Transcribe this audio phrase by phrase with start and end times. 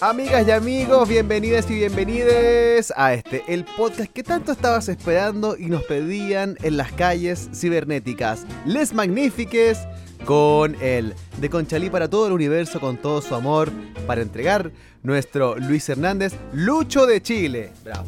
[0.00, 5.66] Amigas y amigos, bienvenidas y bienvenides a este, el podcast que tanto estabas esperando y
[5.66, 8.46] nos pedían en las calles cibernéticas.
[8.64, 9.88] Les Magnifiques
[10.24, 13.72] con el de Conchalí para todo el universo, con todo su amor,
[14.06, 14.70] para entregar
[15.02, 17.72] nuestro Luis Hernández, Lucho de Chile.
[17.82, 18.06] Bravo.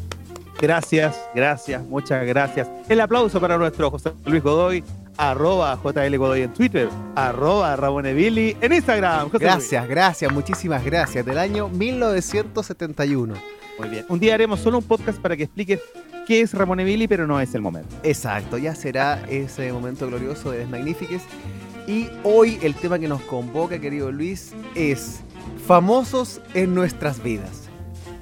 [0.61, 2.69] Gracias, gracias, muchas gracias.
[2.87, 4.81] El aplauso para nuestro José Luis Godoy,
[5.17, 9.29] arroba JL Godoy en Twitter, arroba Rabonevili en Instagram.
[9.29, 9.89] José gracias, Luis.
[9.89, 11.25] gracias, muchísimas gracias.
[11.25, 13.33] Del año 1971.
[13.79, 14.05] Muy bien.
[14.09, 15.79] Un día haremos solo un podcast para que expliques
[16.27, 17.95] qué es Ramonevili, pero no es el momento.
[18.03, 21.23] Exacto, ya será ese momento glorioso de Magnifiques.
[21.87, 25.21] Y hoy el tema que nos convoca, querido Luis, es
[25.65, 27.69] famosos en nuestras vidas.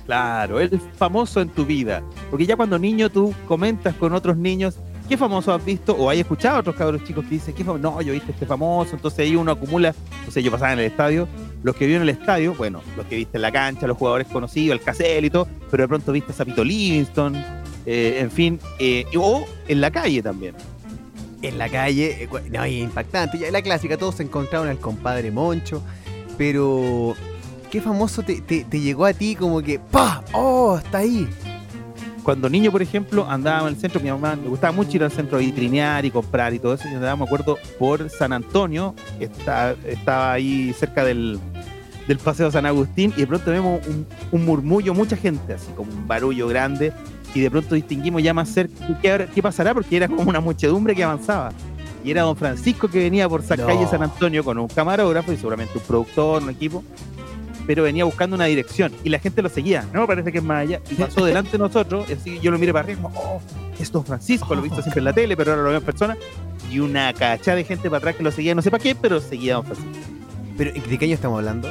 [0.05, 2.02] Claro, el famoso en tu vida.
[2.30, 6.20] Porque ya cuando niño tú comentas con otros niños ¿Qué famoso has visto o hay
[6.20, 7.81] escuchado a otros cabros chicos que dicen, ¿qué famoso?
[7.81, 9.95] No, yo viste este famoso, entonces ahí uno acumula,
[10.27, 11.27] o sea, yo pasaba en el estadio,
[11.63, 14.27] los que vieron en el estadio, bueno, los que viste en la cancha, los jugadores
[14.27, 17.35] conocidos, el Casel y todo, pero de pronto viste a Sapito Livingston,
[17.87, 20.54] eh, en fin, eh, o en la calle también.
[21.41, 25.82] En la calle, eh, no, impactante, ya la clásica, todos se encontraron al compadre Moncho,
[26.37, 27.15] pero
[27.71, 30.24] ¿qué famoso te, te llegó a ti como que, ¡pa!
[30.34, 31.27] ¡Oh, está ahí!
[32.23, 35.12] Cuando niño, por ejemplo, andaba en el centro, mi mamá me gustaba mucho ir al
[35.12, 36.87] centro a vitrinear y comprar y todo eso.
[36.87, 41.40] Y andaba, me acuerdo, por San Antonio, que está, estaba ahí cerca del,
[42.07, 43.81] del Paseo San Agustín, y de pronto vemos
[44.31, 46.93] un, murmullo, mucha gente, así como un barullo grande,
[47.34, 50.95] y de pronto distinguimos ya más cerca qué, qué pasará, porque era como una muchedumbre
[50.95, 51.51] que avanzaba.
[52.03, 55.37] Y era don Francisco que venía por esa calle San Antonio con un camarógrafo y
[55.37, 56.84] seguramente un productor, un equipo,
[57.70, 59.85] pero venía buscando una dirección y la gente lo seguía.
[59.93, 60.81] No, parece que es más allá.
[60.89, 63.39] Y pasó delante de nosotros, así yo lo miré para arriba, oh,
[63.77, 65.85] es Don Francisco, lo he visto siempre en la tele, pero ahora lo veo en
[65.85, 66.17] persona.
[66.72, 69.22] Y una cachada de gente para atrás que lo seguía, no sé para qué, pero
[69.22, 69.91] seguía a Don Francisco.
[70.57, 71.69] ¿Pero de qué año estamos hablando?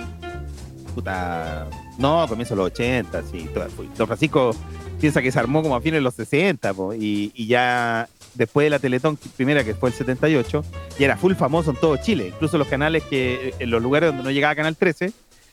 [0.94, 1.66] Puta.
[1.98, 3.50] No, comienzo los 80, sí.
[3.96, 4.54] Don Francisco
[5.00, 8.70] piensa que se armó como a fines de los 60, y, y ya después de
[8.70, 10.64] la Teletón primera, que fue el 78,
[10.96, 12.28] y era full famoso en todo Chile.
[12.28, 15.12] Incluso los canales que, en los lugares donde no llegaba Canal 13,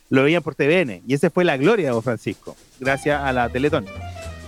[0.09, 1.01] lo veían por TVN.
[1.07, 3.85] Y esa fue la gloria de Don Francisco, gracias a la Teletón,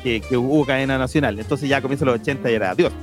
[0.04, 1.40] que, hubo cadena nacional.
[1.40, 2.94] Entonces ya comienza los 80 y era Dios.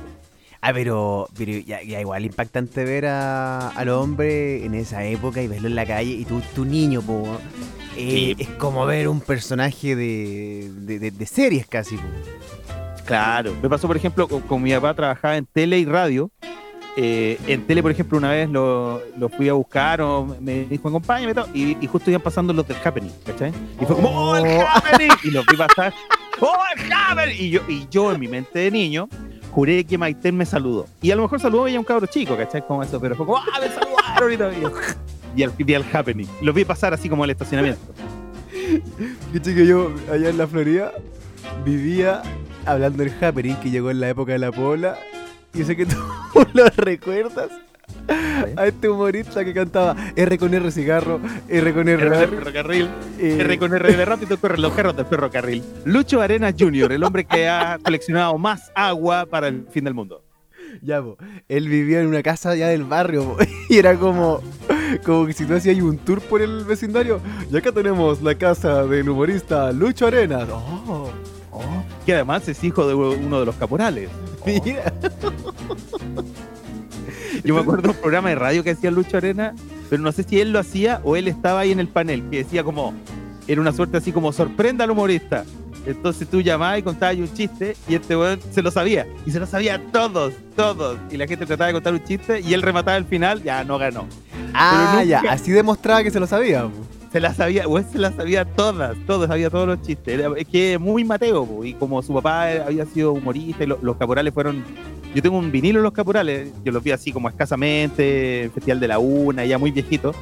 [0.61, 5.67] Ah, pero, pero ya, igual impactante ver a, al hombre en esa época y verlo
[5.67, 7.37] en la calle y tú, tu niño, po,
[7.97, 11.99] eh, es como ver un personaje de, de, series casi.
[13.05, 16.31] Claro, me pasó por ejemplo con mi papá trabajaba en tele y radio
[16.97, 19.01] eh, en tele, por ejemplo, una vez lo,
[19.35, 23.11] fui a buscar o me dijo, acompáñame y, y justo iban pasando los del Happening,
[23.25, 23.51] ¿cachai?
[23.81, 24.65] Y fue como, ¡Oh, el oh.
[24.67, 25.11] Happening!
[25.23, 25.93] Y los vi pasar,
[26.39, 27.35] ¡Oh, el Happening!
[27.37, 29.09] Y yo, y yo en mi mente de niño
[29.51, 30.87] juré que Maiten me saludó.
[31.01, 32.65] Y a lo mejor saludó a un cabro chico, ¿cachai?
[32.65, 34.53] Como eso, pero fue como, ¡ah, me saludaron!
[34.53, 36.27] Y, y al vi al Happening.
[36.41, 37.81] Los vi pasar así como al estacionamiento.
[39.43, 40.93] que yo allá en la Florida
[41.65, 42.21] vivía
[42.65, 44.97] hablando del Happening que llegó en la época de la Pola
[45.55, 45.95] yo sé que tú
[46.53, 47.49] lo recuerdas.
[48.57, 52.89] A este humorista que cantaba R con R cigarro, R con R, R ferrocarril,
[53.19, 55.63] eh, R con R de rápido corre los carros del ferrocarril.
[55.85, 60.23] Lucho Arenas Jr., el hombre que ha coleccionado más agua para el fin del mundo.
[60.81, 61.01] Ya,
[61.47, 63.37] él vivía en una casa allá del barrio
[63.69, 64.41] y era como,
[65.03, 67.21] como que si tú hacías un tour por el vecindario.
[67.51, 70.47] Y acá tenemos la casa del humorista Lucho Arenas.
[70.51, 71.11] Oh,
[71.51, 71.83] oh.
[72.05, 74.09] Que además es hijo de uno de los caporales.
[74.45, 74.93] Mira.
[77.45, 79.53] Yo me acuerdo de un programa de radio que hacía Lucho Arena,
[79.89, 82.37] pero no sé si él lo hacía o él estaba ahí en el panel, que
[82.37, 82.93] decía como,
[83.47, 85.45] era una suerte así como sorprenda al humorista.
[85.85, 89.05] Entonces tú llamabas y contabas un chiste y este weón se lo sabía.
[89.27, 90.97] Y se lo sabía todos, todos.
[91.11, 93.77] Y la gente trataba de contar un chiste y él remataba el final, ya no
[93.77, 94.07] ganó.
[94.55, 96.67] Ah, ya, así demostraba que se lo sabía
[97.15, 100.19] se las sabía, él se las sabía todas, todos, sabía todos los chistes.
[100.35, 104.65] es que muy Mateo, y como su papá había sido humorista, y los caporales fueron.
[105.15, 108.87] Yo tengo un vinilo en los caporales, yo los vi así como escasamente, Festival de
[108.87, 110.13] la Una, ya muy viejito,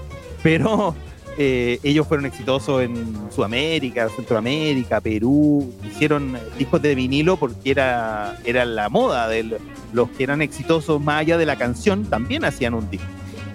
[0.41, 0.95] pero
[1.37, 2.95] eh, ellos fueron exitosos en
[3.31, 9.57] Sudamérica, Centroamérica, Perú, hicieron discos de vinilo porque era, era la moda de
[9.91, 13.07] los que eran exitosos más allá de la canción, también hacían un disco.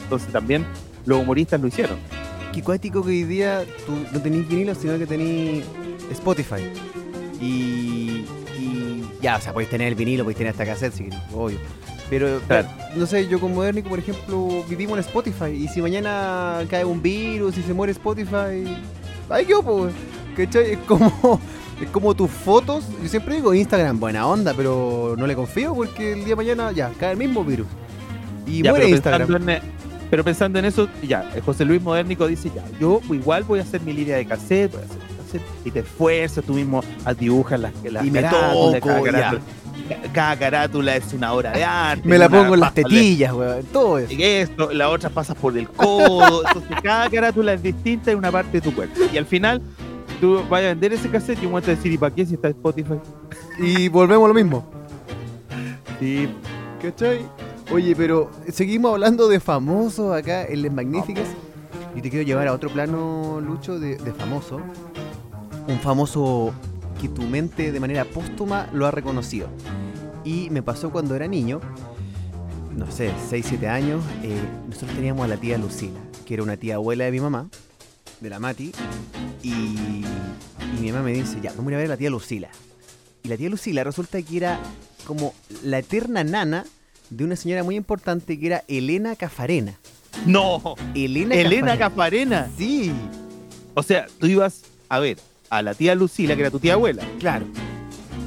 [0.02, 0.66] Entonces también
[1.06, 1.98] los humoristas lo hicieron
[2.52, 5.64] qué cuático que hoy día tú no tenés vinilo, sino que tenés
[6.10, 6.62] Spotify.
[7.40, 8.07] Y,
[9.20, 11.58] ya, o sea, podéis tener el vinilo, podéis tener esta cassette, sí, obvio.
[12.10, 12.40] Pero,
[12.96, 15.50] no sé, yo con Modernico, por ejemplo, vivimos en Spotify.
[15.50, 18.64] Y si mañana cae un virus y se muere Spotify,
[19.28, 19.92] ay, yo, pues,
[20.36, 20.72] ¿cachai?
[20.72, 21.40] Es como,
[21.82, 22.84] es como tus fotos.
[23.02, 26.72] Yo siempre digo Instagram, buena onda, pero no le confío porque el día de mañana
[26.72, 27.66] ya cae el mismo virus.
[28.46, 29.46] Y muere Instagram.
[30.10, 33.82] Pero pensando en eso, ya, José Luis Modernico dice, ya, yo igual voy a hacer
[33.82, 35.07] mi línea de cassette, voy a hacer
[35.64, 36.82] y te esfuerzas, tú mismo
[37.18, 39.42] dibujas las, las Y me toco, cada, carátula,
[40.12, 42.08] cada carátula es una obra de arte.
[42.08, 43.64] Me la pongo en las tetillas, weón.
[43.72, 44.12] Todo eso.
[44.12, 48.30] y esto, la otra pasas por el codo, entonces cada carátula es distinta en una
[48.30, 49.00] parte de tu cuerpo.
[49.12, 49.62] Y al final,
[50.20, 52.34] tú vas a vender ese cassette y un momento de decir, ¿y para qué si
[52.34, 52.98] está Spotify?
[53.58, 54.64] Y volvemos a lo mismo.
[56.00, 56.28] Sí,
[56.80, 57.26] ¿Cachai?
[57.72, 61.26] Oye, pero seguimos hablando de famosos acá en Les Magníficas.
[61.94, 64.60] Y te quiero llevar a otro plano, Lucho, de, de famoso.
[65.68, 66.52] Un famoso
[67.00, 69.48] que tu mente de manera póstuma lo ha reconocido.
[70.24, 71.60] Y me pasó cuando era niño,
[72.74, 76.56] no sé, 6, 7 años, eh, nosotros teníamos a la tía Lucila, que era una
[76.56, 77.48] tía abuela de mi mamá,
[78.20, 78.72] de la Mati,
[79.42, 80.04] y, y
[80.80, 82.48] mi mamá me dice, ya, vamos a ir a ver a la tía Lucila.
[83.22, 84.58] Y la tía Lucila resulta que era
[85.06, 86.64] como la eterna nana
[87.10, 89.78] de una señora muy importante que era Elena Cafarena.
[90.26, 92.50] no, Elena, Elena Cafarena.
[92.56, 92.92] Sí,
[93.74, 95.18] O sea, tú ibas a ver
[95.50, 97.46] a la tía Lucila, que era tu tía abuela, claro,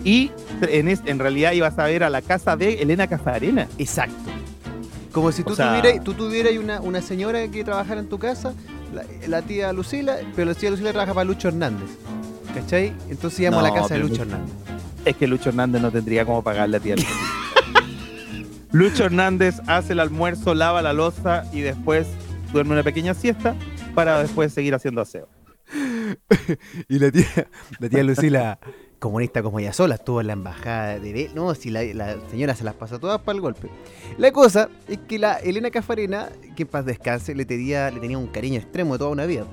[0.04, 0.32] y
[0.62, 3.68] en, es- en realidad ibas a ver a la casa de Elena Cafarena.
[3.78, 4.16] exacto.
[5.12, 8.18] Como si O tú sea- tuvieras, tú tuvieras una, una señora que trabajara en tu
[8.18, 8.54] casa,
[8.94, 11.90] la, la tía Lucila, pero la tía Lucila trabaja para Lucho Hernández.
[12.54, 12.94] ¿Cachai?
[13.10, 14.54] Entonces íbamos a la casa de Lucho- Hernández.
[15.06, 17.12] Es que Lucho Hernández no tendría cómo pagarle a tía Lucila.
[18.72, 22.08] Lucho Hernández hace el almuerzo, lava la loza y después
[22.54, 23.54] duerme una pequeña siesta
[23.94, 25.28] para después seguir haciendo aseo.
[26.90, 27.48] Y la tía,
[27.80, 28.60] la tía Lucila,
[29.00, 31.32] comunista como ella sola, estuvo en la embajada de...
[31.34, 33.70] No, si la, la señora se las pasó todas para el golpe.
[34.18, 38.18] La cosa es que la Elena Cafarena, que en paz descanse, le tenía, le tenía
[38.18, 39.46] un cariño extremo de toda una vida.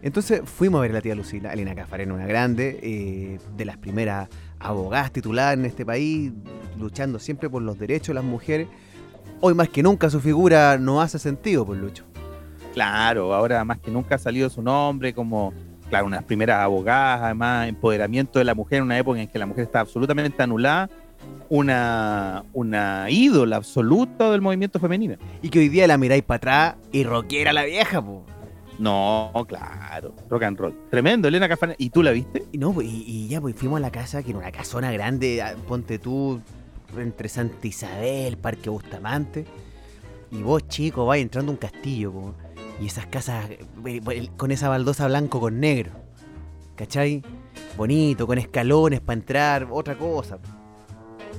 [0.00, 3.76] Entonces fuimos a ver a la tía Lucila, Elena Cafarena, una grande, eh, de las
[3.76, 4.28] primeras
[4.60, 6.32] abogadas tituladas en este país,
[6.78, 8.68] luchando siempre por los derechos de las mujeres.
[9.40, 12.04] Hoy más que nunca su figura no hace sentido, por Lucho.
[12.74, 15.52] Claro, ahora más que nunca ha salido su nombre como,
[15.88, 19.46] claro, unas primeras abogadas, además, empoderamiento de la mujer en una época en que la
[19.46, 20.88] mujer está absolutamente anulada,
[21.48, 25.16] una, una ídola absoluta del movimiento femenino.
[25.42, 28.24] Y que hoy día la miráis para atrás y rockera la vieja, po.
[28.78, 30.74] No, claro, rock and roll.
[30.88, 31.74] Tremendo, Elena Cafarena.
[31.78, 32.44] ¿Y tú la viste?
[32.52, 35.42] Y no, y, y ya pues fuimos a la casa, que era una casona grande,
[35.42, 36.40] ah, ponte tú,
[36.96, 39.46] entre Santa Isabel, Parque Bustamante.
[40.30, 42.34] Y vos, chico, vais entrando a un castillo, po,
[42.80, 45.92] y esas casas eh, con esa baldosa blanco con negro.
[46.76, 47.22] ¿Cachai?
[47.76, 50.38] Bonito, con escalones para entrar, otra cosa.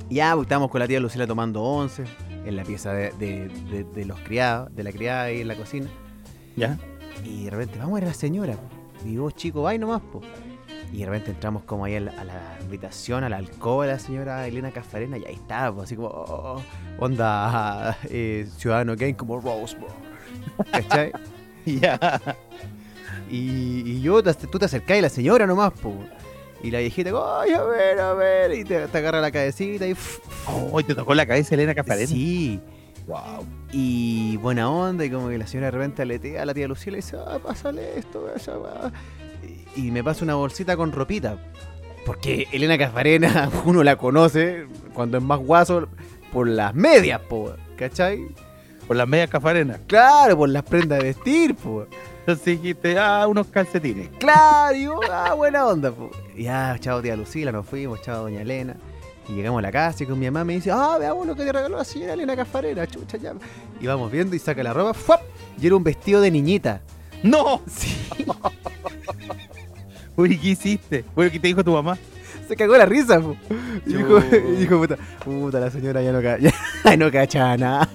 [0.10, 2.04] Ya, pues estábamos con la tía Lucila tomando once
[2.46, 5.56] en la pieza de, de- de- de los criados, de la criada ahí en la
[5.56, 5.88] cocina.
[6.56, 6.78] ¿Ya?
[7.24, 8.56] Y de repente, vamos a ver a la señora.
[9.06, 10.22] Y vos, chico, vai nomás, po.
[10.92, 13.94] Y de repente entramos como ahí a la, a la habitación, a la alcoba de
[13.94, 16.62] la señora Elena Cafarena, y ahí estaba, así como, oh,
[16.98, 19.88] onda eh, Ciudadano Kane, como Rosebud.
[20.72, 21.12] ¿Cachai?
[21.66, 22.22] Ya.
[23.30, 25.94] Y, y yo, te- tú te acercás y la señora nomás, po.
[26.64, 29.96] Y la viejita, ay, a ver, a ver, y te, te agarra la cabecita y...
[30.48, 32.08] Oh, te tocó la cabeza Elena Cafarena.
[32.08, 32.60] Sí,
[33.08, 33.46] Wow.
[33.72, 36.90] Y buena onda, y como que la señora de repente aletea a la tía Lucía
[36.90, 38.92] y le dice, ah, pásale esto, esa weá".
[39.76, 41.38] Y, y me pasa una bolsita con ropita.
[42.06, 45.88] Porque Elena Cafarena, uno la conoce cuando es más guaso
[46.34, 48.28] por las medias, po, ¿cachai?
[48.90, 49.78] Por las medias Cafarena.
[49.86, 51.86] Claro, por las prendas de vestir, po.
[52.22, 54.10] Entonces dijiste, ah, unos calcetines.
[54.18, 56.10] Claro, y yo, ah, buena onda, po.
[56.36, 58.76] Y ya, chao tía Lucila, nos fuimos, chao doña Elena.
[59.28, 61.46] Y llegamos a la casa y con mi mamá me dice, ah, veamos lo que
[61.46, 63.36] te regaló la señora Elena Cafarena, chucha ya.
[63.80, 65.22] Y vamos viendo y saca la ropa, ¡fuap!
[65.62, 66.81] Y era un vestido de niñita.
[67.22, 67.62] ¡No!
[67.68, 67.96] Sí,
[70.16, 71.06] Uy, ¿qué hiciste?
[71.14, 71.96] Bueno, ¿qué te dijo tu mamá?
[72.48, 73.38] se cagó la risa, po.
[73.86, 74.19] Y dijo,
[74.58, 76.19] dijo, puta, puta, la señora ya no,
[76.84, 77.88] ya no cachaba nada.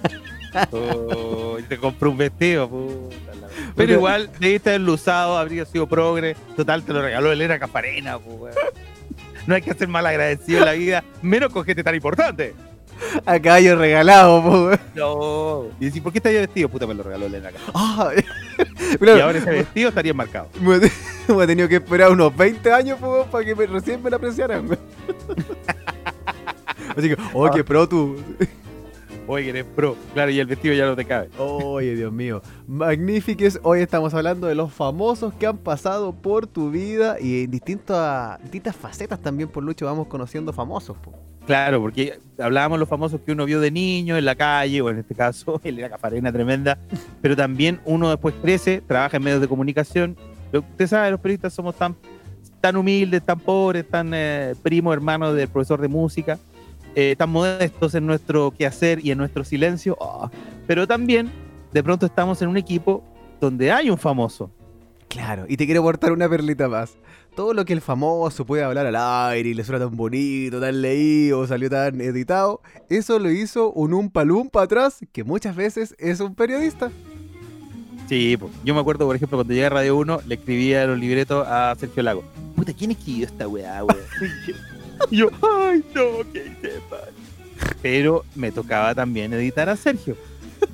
[0.73, 5.87] Oh, y te compró un vestido, puta la- Pero igual, debiste haberlo usado, habría sido
[5.87, 6.37] progre.
[6.57, 8.55] Total, te lo regaló Elena pues, weón.
[9.47, 12.55] No hay que ser mal agradecido en la vida, menos con gente tan importante.
[13.27, 14.71] A caballo regalado, po.
[14.95, 15.65] No.
[15.81, 16.69] Y decir, ¿por qué estaría vestido?
[16.69, 17.51] Puta, me lo regaló Elena.
[17.75, 18.11] Ah,
[18.95, 20.49] Y claro, ahora ese vestido estaría enmarcado.
[20.61, 24.09] me, me he tenido que esperar unos 20 años po, para que me- recién me
[24.11, 24.69] la apreciaran.
[26.97, 28.17] Así que, oh, qué pro tú.
[29.26, 29.97] Oye, eres pro.
[30.12, 31.31] Claro, y el vestido ya no te cabe.
[31.38, 32.43] Oye, Dios mío.
[32.66, 37.50] Magnífiques, hoy estamos hablando de los famosos que han pasado por tu vida y en
[37.50, 40.99] distintas, distintas facetas también por Lucho vamos conociendo famosos.
[40.99, 41.14] po.
[41.47, 44.90] Claro, porque hablábamos de los famosos que uno vio de niño en la calle, o
[44.90, 46.78] en este caso, Elena Cafarena tremenda,
[47.23, 50.16] pero también uno después crece, trabaja en medios de comunicación.
[50.52, 51.97] Usted sabe, los periodistas somos tan,
[52.61, 56.38] tan humildes, tan pobres, tan eh, primos, hermanos del profesor de música,
[56.95, 60.31] eh, tan modestos en nuestro quehacer y en nuestro silencio, ah,
[60.67, 61.31] pero también
[61.73, 63.03] de pronto estamos en un equipo
[63.41, 64.51] donde hay un famoso.
[65.09, 66.97] Claro, y te quiero aportar una perlita más.
[67.37, 70.81] Todo lo que el famoso puede hablar al aire y le suena tan bonito, tan
[70.83, 74.11] leído, salió tan editado, eso lo hizo un un
[74.55, 76.91] atrás, que muchas veces es un periodista.
[78.09, 81.47] Sí, yo me acuerdo, por ejemplo, cuando llegué a Radio 1, le escribía los libretos
[81.49, 82.25] a Sergio Lago.
[82.55, 84.01] Puta, ¿quién escribió esta weá, weón?
[85.11, 86.53] y yo, ay, no, que.
[87.83, 90.17] Pero me tocaba también editar a Sergio,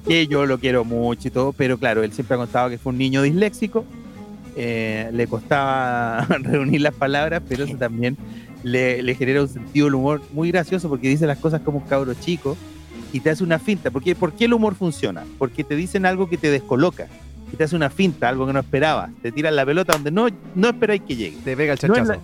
[0.07, 2.93] que yo lo quiero mucho y todo, pero claro, él siempre ha contado que fue
[2.93, 3.85] un niño disléxico,
[4.57, 8.17] eh, le costaba reunir las palabras, pero eso también
[8.63, 11.85] le, le genera un sentido del humor muy gracioso porque dice las cosas como un
[11.85, 12.57] cabro chico
[13.13, 13.91] y te hace una finta.
[13.91, 15.25] ¿Por qué, ¿Por qué el humor funciona?
[15.39, 17.09] Porque te dicen algo que te descoloca
[17.53, 19.11] y te hace una finta, algo que no esperabas.
[19.23, 21.39] Te tiran la pelota donde no, no esperáis que llegue.
[21.45, 22.15] Te pega el chachazo.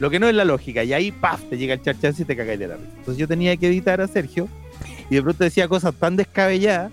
[0.00, 1.40] Lo que no es la lógica, y ahí ¡paf!
[1.48, 2.88] te llega el charchazo y te cagáis de la risa.
[2.98, 4.48] Entonces yo tenía que editar a Sergio
[5.10, 6.90] y de pronto decía cosas tan descabelladas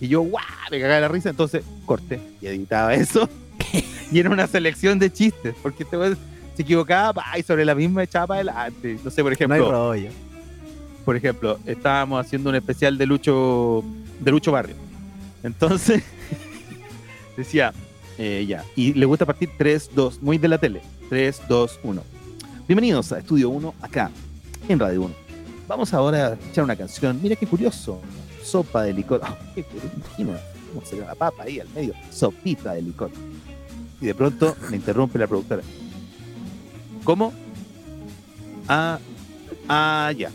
[0.00, 0.42] y yo ¡guau!
[0.70, 3.28] me cagaba de la risa, entonces corté y editaba eso
[4.12, 6.16] y era una selección de chistes, porque este weón
[6.56, 8.98] se equivocaba y sobre la misma echaba para adelante.
[9.04, 10.08] No sé, por No hay ejemplo, rollo.
[11.04, 13.84] por ejemplo, estábamos haciendo un especial de Lucho,
[14.20, 14.76] de Lucho Barrio.
[15.42, 16.02] Entonces,
[17.36, 17.72] decía,
[18.18, 20.80] eh, ya, y le gusta partir 3, 2, muy de la tele.
[21.08, 22.02] 3, 2, 1.
[22.70, 24.12] Bienvenidos a Estudio 1, acá,
[24.68, 25.14] en Radio 1.
[25.66, 27.20] Vamos ahora a escuchar una canción.
[27.20, 28.00] Mira qué curioso.
[28.44, 29.20] Sopa de licor.
[29.56, 30.38] Imagina
[30.72, 31.94] cómo se ve la papa ahí al medio.
[32.12, 33.10] Sopita de licor.
[34.00, 35.62] Y de pronto me interrumpe la productora.
[37.02, 37.32] ¿Cómo?
[38.68, 39.00] Ah,
[39.68, 40.30] ah, ya.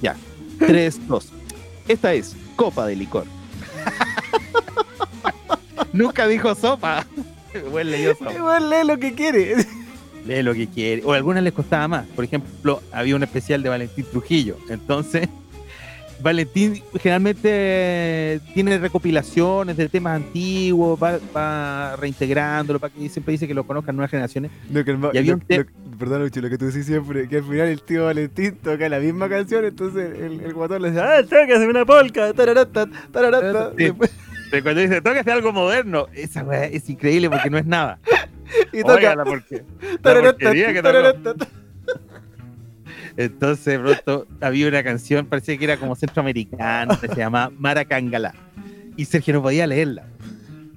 [0.00, 0.16] Ya.
[0.60, 1.28] 3, 2.
[1.86, 3.26] Esta es copa de licor.
[5.92, 7.06] Nunca dijo sopa.
[7.52, 8.58] Sopa.
[8.60, 9.66] Lee lo que quiere.
[10.26, 11.02] Lee lo que quiere.
[11.04, 12.06] O a algunas les costaba más.
[12.06, 14.56] Por ejemplo, había un especial de Valentín Trujillo.
[14.70, 15.28] Entonces,
[16.22, 16.82] Valentín
[17.44, 23.64] generalmente tiene recopilaciones de temas antiguos, va, va reintegrándolo para que siempre dice que lo
[23.64, 24.50] conozcan nuevas generaciones.
[24.70, 27.28] No, que el Y había lo- un lo- perdón, Lucho, lo que tú decís siempre,
[27.28, 30.90] que al final el tío Valentín toca la misma canción, entonces el, el guatón le
[30.90, 33.70] dice, ah, tócase una polca, tararata, tararata.
[33.76, 33.84] Sí.
[33.84, 34.10] Después-
[34.50, 37.98] Pero cuando dice, tócate algo moderno, esa es increíble porque no es nada.
[38.72, 39.64] Y toca, porque.
[43.16, 48.34] Entonces, de pronto había una canción, parecía que era como centroamericana, que se llama Maracangalá.
[48.96, 50.04] Y Sergio no podía leerla.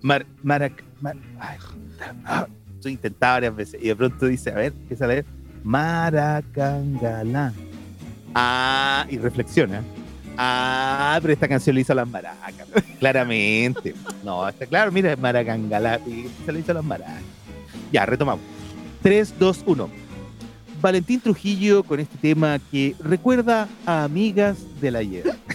[0.01, 1.57] Mar, marac, mar- ay,
[2.25, 2.47] ah,
[2.81, 3.81] yo intentaba varias veces.
[3.81, 5.25] Y de pronto dice, a ver, empieza a leer
[5.63, 7.53] Maracangalá.
[8.35, 9.81] Ah, y reflexiona.
[10.37, 12.67] Ah, pero esta canción le hizo a las maracas.
[12.99, 13.95] Claramente.
[14.23, 15.99] No, está claro, mira, Maracangalá.
[16.05, 17.23] Y se le hizo a las maracas.
[17.91, 18.43] Ya, retomamos.
[19.03, 19.89] 3, 2, 1.
[20.81, 25.35] Valentín Trujillo con este tema que recuerda a amigas del ayer.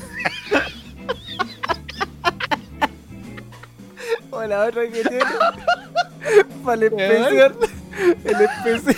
[4.34, 5.20] O la otra que tiene.
[6.64, 7.56] Para el especial.
[8.24, 8.96] El especial.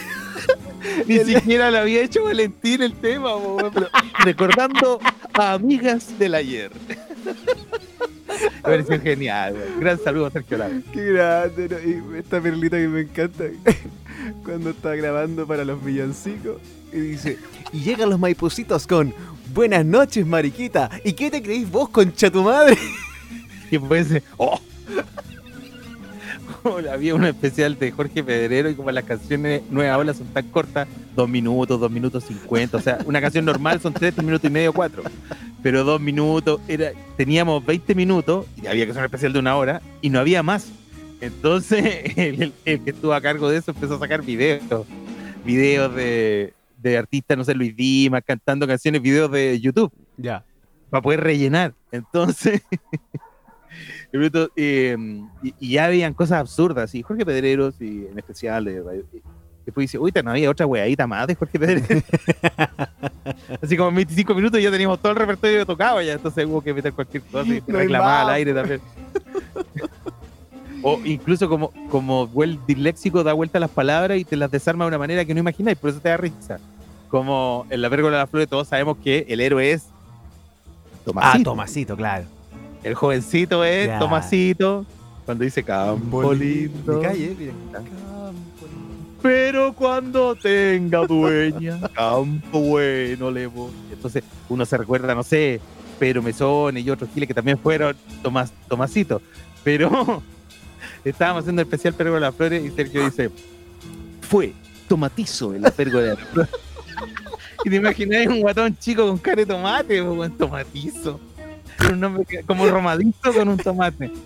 [1.07, 3.89] Ni siquiera le había hecho Valentín el tema, weón, pero
[4.19, 5.01] recordando
[5.33, 6.71] a amigas del ayer.
[8.43, 9.81] Me pareció genial, weón.
[9.81, 10.75] Gran saludo a Sergio Lago.
[10.93, 12.15] Qué grande, ¿no?
[12.17, 13.45] Y esta perlita que me encanta.
[14.45, 16.61] Cuando está grabando para los villancicos.
[16.93, 17.39] Y dice,
[17.73, 19.13] y llegan los maipucitos con
[19.55, 20.91] Buenas noches, mariquita.
[21.05, 22.77] ¿Y qué te creéis vos, concha tu madre?
[23.71, 24.61] Y dice, ¡oh!
[26.93, 30.89] Había un especial de Jorge Pedrero y como las canciones Nueva Ola son tan cortas,
[31.15, 34.53] dos minutos, dos minutos cincuenta, o sea, una canción normal son tres, tres minutos y
[34.53, 35.03] medio, cuatro,
[35.63, 39.57] pero dos minutos, era, teníamos 20 minutos y había que hacer un especial de una
[39.57, 40.71] hora y no había más.
[41.21, 44.87] Entonces, el, que estuvo a cargo de eso empezó a sacar videos,
[45.45, 50.45] videos de, de artistas, no sé, Luis Dimas, cantando canciones, videos de YouTube Ya.
[50.91, 51.73] para poder rellenar.
[51.93, 52.63] Entonces,
[54.57, 54.97] eh,
[55.43, 60.13] y, y ya habían cosas absurdas, y Jorge Pedreros, y en especial, después dice, uy,
[60.23, 61.89] no había otra weadita más de Jorge Pedreros.
[63.63, 66.61] Así como en 25 minutos ya teníamos todo el repertorio que tocaba, ya entonces hubo
[66.61, 68.81] que meter cualquier cosa y No reclamar al aire también.
[70.83, 74.85] O incluso como, como el disléxico da vuelta a las palabras y te las desarma
[74.85, 76.59] de una manera que no imagináis, por eso te da risa.
[77.09, 81.45] Como en la pérgola de las flores todos sabemos que el héroe es Ah, Tomasito.
[81.51, 82.25] Tomasito, claro.
[82.85, 83.99] El jovencito es Ya.
[83.99, 84.87] Tomasito.
[85.25, 86.99] Cuando dice campo lindo.
[86.99, 87.53] De calle, mira.
[87.75, 88.31] Ah.
[89.23, 93.73] Pero cuando tenga dueña, campo bueno le voy.
[93.91, 95.63] Entonces uno se recuerda, no sé,
[95.99, 99.23] Pedro Mesón y otros giles que también fueron Tomás, Tomasito.
[99.63, 100.23] Pero
[101.05, 103.31] estábamos haciendo el especial Pergo de las Flores y Sergio dice,
[104.21, 104.53] fue
[104.89, 106.53] tomatizo en la Pergo de las Flores.
[107.65, 111.19] y te imagináis un guatón chico con cara de tomate, o con tomatizo.
[111.79, 114.11] Tiene un nombre que- como romadizo con un tomate.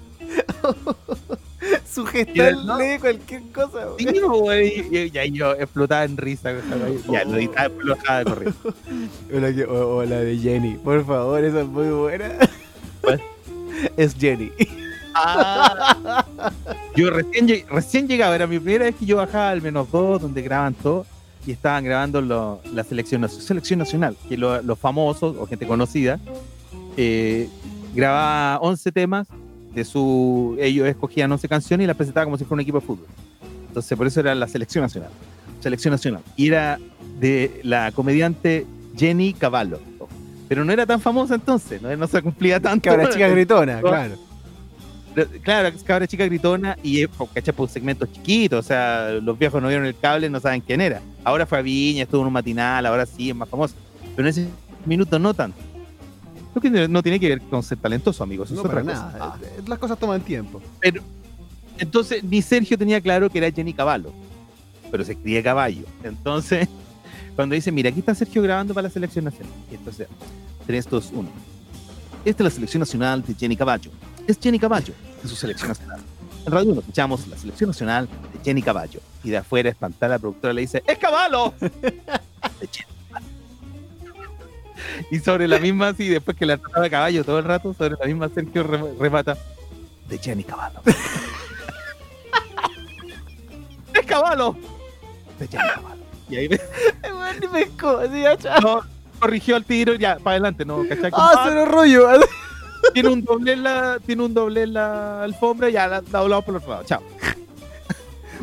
[1.90, 2.78] Su no.
[2.78, 3.88] lee cualquier cosa.
[3.98, 4.82] Sí, güey.
[4.82, 5.10] güey.
[5.12, 6.52] Y, ahí yo explotaba en risa.
[7.10, 8.54] Ya, lo editaba, dejaba de correr.
[9.34, 10.74] O la, que- o- o la de Jenny.
[10.76, 12.30] Por favor, esa es muy buena.
[13.00, 13.20] ¿Cuál?
[13.96, 14.50] Es Jenny.
[16.96, 20.42] Yo recién, recién llegaba, era mi primera vez que yo bajaba al menos dos, donde
[20.42, 21.06] graban todo,
[21.46, 26.18] y estaban grabando lo- la selección, selección nacional, que lo- los famosos o gente conocida
[27.00, 27.48] eh,
[27.94, 29.28] grababa 11 temas,
[29.72, 32.86] de su ellos escogían 11 canciones y las presentaban como si fuera un equipo de
[32.86, 33.06] fútbol.
[33.68, 35.10] Entonces, por eso era la selección nacional.
[35.60, 36.22] Selección nacional.
[36.36, 36.78] Y era
[37.20, 39.80] de la comediante Jenny Cavallo.
[40.48, 42.90] Pero no era tan famosa entonces, no, no se cumplía tanto.
[42.90, 43.88] Cabra chica gritona, No.
[43.88, 44.14] claro.
[45.42, 47.52] Claro, cabra chica gritona y por, ¿cachai?
[47.54, 50.80] por un segmento chiquito, o sea, los viejos no vieron el cable, no saben quién
[50.80, 51.00] era.
[51.24, 53.74] Ahora fue a Viña, estuvo en un matinal, ahora sí es más famoso.
[54.16, 54.48] Pero en ese
[54.86, 55.58] minuto no tanto.
[56.60, 58.50] Que no tiene que ver con ser talentoso, amigos.
[58.50, 59.38] No es para nada.
[59.42, 60.60] Eh, Las cosas toman tiempo.
[60.80, 61.02] Pero,
[61.78, 64.12] entonces, ni Sergio tenía claro que era Jenny Caballo,
[64.90, 65.84] pero se escribe caballo.
[66.02, 66.68] Entonces,
[67.36, 69.52] cuando dice, mira, aquí está Sergio grabando para la selección nacional.
[69.70, 70.08] Y entonces,
[70.66, 71.28] 3, 2, 1.
[72.24, 73.90] Esta es la selección nacional de Jenny Caballo.
[74.26, 76.00] Es Jenny Caballo, de su selección nacional.
[76.44, 79.00] En Radio 1 escuchamos la selección nacional de Jenny Caballo.
[79.22, 81.54] Y de afuera, espantada, la productora le dice, ¡Es Caballo!
[81.60, 82.97] De Jenny.
[85.11, 87.97] Y sobre la misma, así, después que la trataba de caballo todo el rato, sobre
[88.00, 89.37] la misma Sergio re- remata,
[90.08, 90.80] de Jenny Caballo.
[93.94, 94.56] ¡Es Caballo!
[95.38, 95.99] De Jenny Caballo.
[96.30, 96.49] Y ahí
[97.40, 98.82] Ni pescó, así, ya, no,
[99.20, 100.82] corrigió al tiro ya, para adelante, ¿no?
[100.88, 101.11] ¿Cachai?
[101.14, 102.08] Ah, Compadre, cero rollo.
[102.94, 106.44] tiene un doble en la, tiene un doble en la alfombra, ya la, la doblamos
[106.44, 106.85] por el otro lado.
[106.85, 107.02] Chao.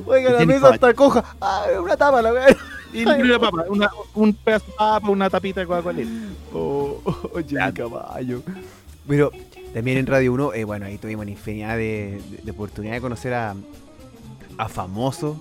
[0.05, 1.23] Oiga, la mesa está coja.
[1.41, 2.47] Ah, una tapa, la weá.
[2.93, 6.01] Y una papa, una- un pedazo de papa, una tapita de Coca-Cola.
[6.53, 7.73] Oh, oh, Jenny Ya.
[7.73, 8.41] Caballo.
[9.07, 9.31] Pero
[9.73, 13.01] también en Radio 1, eh, bueno, ahí tuvimos una infinidad de, de- de oportunidad de
[13.01, 13.55] conocer a,
[14.57, 15.37] a famosos.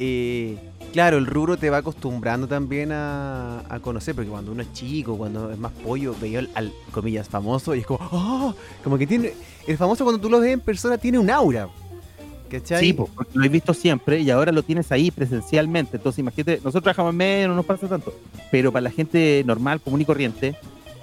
[0.00, 0.58] Eh,
[0.92, 5.16] claro, el rubro te va acostumbrando también a, a conocer, porque cuando uno es chico,
[5.16, 8.54] cuando es más pollo, veía al, al, comillas famoso y es como, ¡ah!
[8.82, 9.34] Como que tiene.
[9.66, 11.68] El famoso cuando tú lo ves en persona tiene un aura.
[12.48, 12.80] ¿Cachai?
[12.80, 15.96] Sí, porque lo he visto siempre y ahora lo tienes ahí presencialmente.
[15.98, 18.12] Entonces, imagínate, nosotros trabajamos en medio, no nos pasa tanto.
[18.50, 20.54] Pero para la gente normal, común y corriente,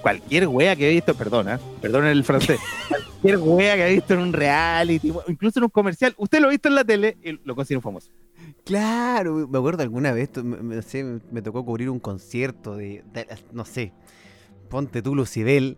[0.01, 4.19] cualquier wea que he visto, perdona, perdona el francés, cualquier wea que he visto en
[4.21, 7.55] un reality, incluso en un comercial, usted lo ha visto en la tele y lo
[7.55, 8.09] considera un famoso.
[8.63, 13.27] Claro, me acuerdo alguna vez, me, me- sé, me tocó cubrir un concierto de, de-
[13.51, 13.93] no sé,
[14.69, 15.77] ponte tú Lucibel,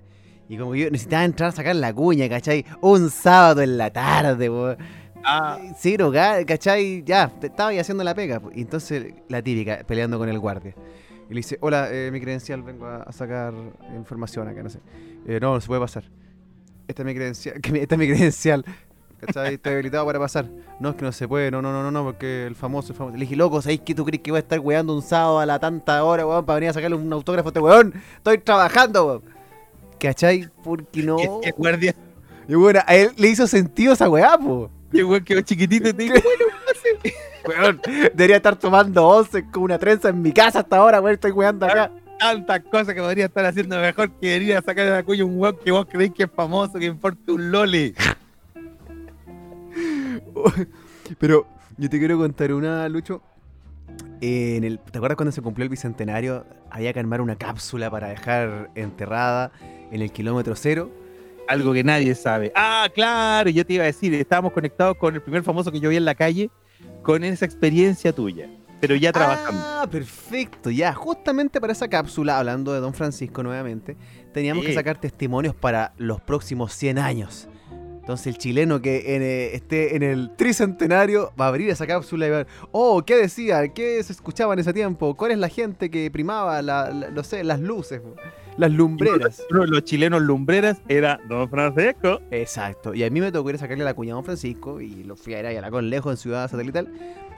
[0.50, 2.66] y como que yo necesitaba entrar a sacar la cuña, ¿cachai?
[2.82, 4.76] Un sábado en la tarde, po.
[5.24, 7.04] Ah, Cero, ga- ¿cachai?
[7.06, 8.42] Ya, te- estaba ahí haciendo la pega.
[8.54, 10.74] Y entonces la típica, peleando con el guardia.
[11.30, 13.54] Y le dice, hola, eh, mi credencial, vengo a, a sacar
[13.96, 14.80] información acá, no sé.
[15.26, 16.06] "Eh, no, no se puede pasar.
[16.88, 18.64] Esta es mi credencial, que mi- esta es mi credencial.
[19.20, 19.56] ¿Cachai?
[19.56, 20.46] Estoy habilitado para pasar.
[20.80, 22.98] No, es que no se puede, no, no, no, no, no, porque el famoso, el
[22.98, 23.16] famoso.
[23.18, 25.46] Le dije, loco, ¿sabéis que tú crees que voy a estar weando un sábado a
[25.48, 27.94] la tanta hora, weón, para venir a sacarle un autógrafo a este weón?
[28.18, 29.24] Estoy trabajando, weón.
[30.00, 30.48] ¿Cachai?
[30.64, 31.18] Porque no.
[31.20, 31.96] y el guardia,
[32.48, 34.70] Y bueno, a él le hizo sentido esa weá, po.
[34.94, 36.16] Weón quedó chiquitito y te dijo,
[37.48, 37.82] Weón,
[38.14, 41.66] debería estar tomando once con una trenza en mi casa hasta ahora, weón, estoy weando
[41.66, 41.92] acá.
[42.20, 45.40] tantas cosas que podría estar haciendo mejor que venir a sacar de la cuña un
[45.40, 47.94] weón que vos creéis que es famoso, que importa un loli.
[51.20, 51.48] Pero
[51.78, 53.22] yo te quiero contar una, Lucho.
[54.20, 56.46] En el, ¿Te acuerdas cuando se cumplió el bicentenario?
[56.70, 59.52] Había que armar una cápsula para dejar enterrada
[59.92, 60.90] en el kilómetro cero.
[61.48, 62.52] Algo que nadie sabe.
[62.56, 65.90] Ah, claro, yo te iba a decir, estábamos conectados con el primer famoso que yo
[65.90, 66.50] vi en la calle,
[67.04, 68.50] con esa experiencia tuya,
[68.82, 69.62] pero ya trabajando.
[69.64, 70.94] Ah, perfecto, ya.
[70.94, 73.96] Justamente para esa cápsula, hablando de Don Francisco nuevamente,
[74.34, 77.48] teníamos que sacar testimonios para los próximos 100 años.
[78.00, 82.26] Entonces el chileno que en, eh, esté en el tricentenario va a abrir esa cápsula
[82.28, 83.68] y va a ver, oh, ¿qué decía?
[83.74, 85.14] ¿Qué se escuchaba en ese tiempo?
[85.16, 88.00] ¿Cuál es la gente que primaba, la, la- no sé, las luces,
[88.58, 89.44] las lumbreras?
[89.52, 92.20] Uno de los chilenos lumbreras era Don Francisco.
[92.32, 92.94] Exacto.
[92.94, 95.16] Y a mí me tocó ir a sacarle la cuña a Don Francisco y lo
[95.16, 96.88] fui a ir a la con lejos en Ciudad Satelital.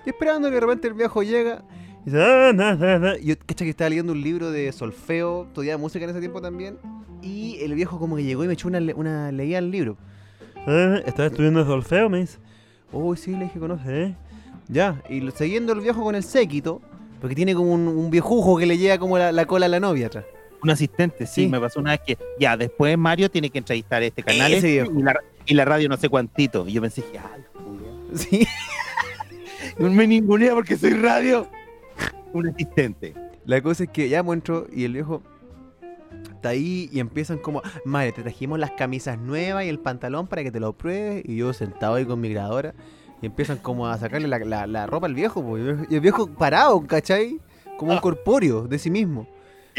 [0.05, 1.63] Y esperando que de repente el viejo llega
[2.03, 3.17] y dice, "Ah, na, na, na".
[3.17, 6.77] Yo, cacha que estaba leyendo un libro de solfeo, estudiaba música en ese tiempo también.
[7.21, 9.97] Y el viejo como que llegó y me echó una, una leída al libro.
[10.65, 12.09] "Ah, ¿Estás estudiando solfeo?
[12.09, 12.39] Me dice.
[12.91, 14.15] Uy, sí, le dije, conoce, ¿eh?
[14.67, 16.81] Ya, y lo- siguiendo el viejo con el séquito,
[17.19, 19.79] porque tiene como un, un viejujo que le llega como la, la cola a la
[19.79, 20.25] novia atrás.
[20.61, 21.47] Un asistente, sí, Sí.
[21.47, 25.01] me pasó una vez que ya después Mario tiene que entrevistar este canal este, y,
[25.01, 26.67] la, y la radio no sé cuántito.
[26.67, 27.29] Y yo pensé, ya,
[28.13, 28.45] Sí.
[29.77, 31.47] no me ningunea porque soy radio.
[32.33, 33.13] Un asistente.
[33.45, 35.21] La cosa es que ya muestro y el viejo
[36.31, 40.43] está ahí y empiezan como, madre, te trajimos las camisas nuevas y el pantalón para
[40.43, 41.23] que te lo pruebes.
[41.25, 42.73] Y yo sentado ahí con mi grabadora,
[43.21, 45.61] Y empiezan como a sacarle la, la- la ropa al viejo, po, y
[45.93, 47.37] el viejo parado, ¿cachai?
[47.77, 48.01] Como un Ah.
[48.01, 49.27] corpóreo de sí mismo.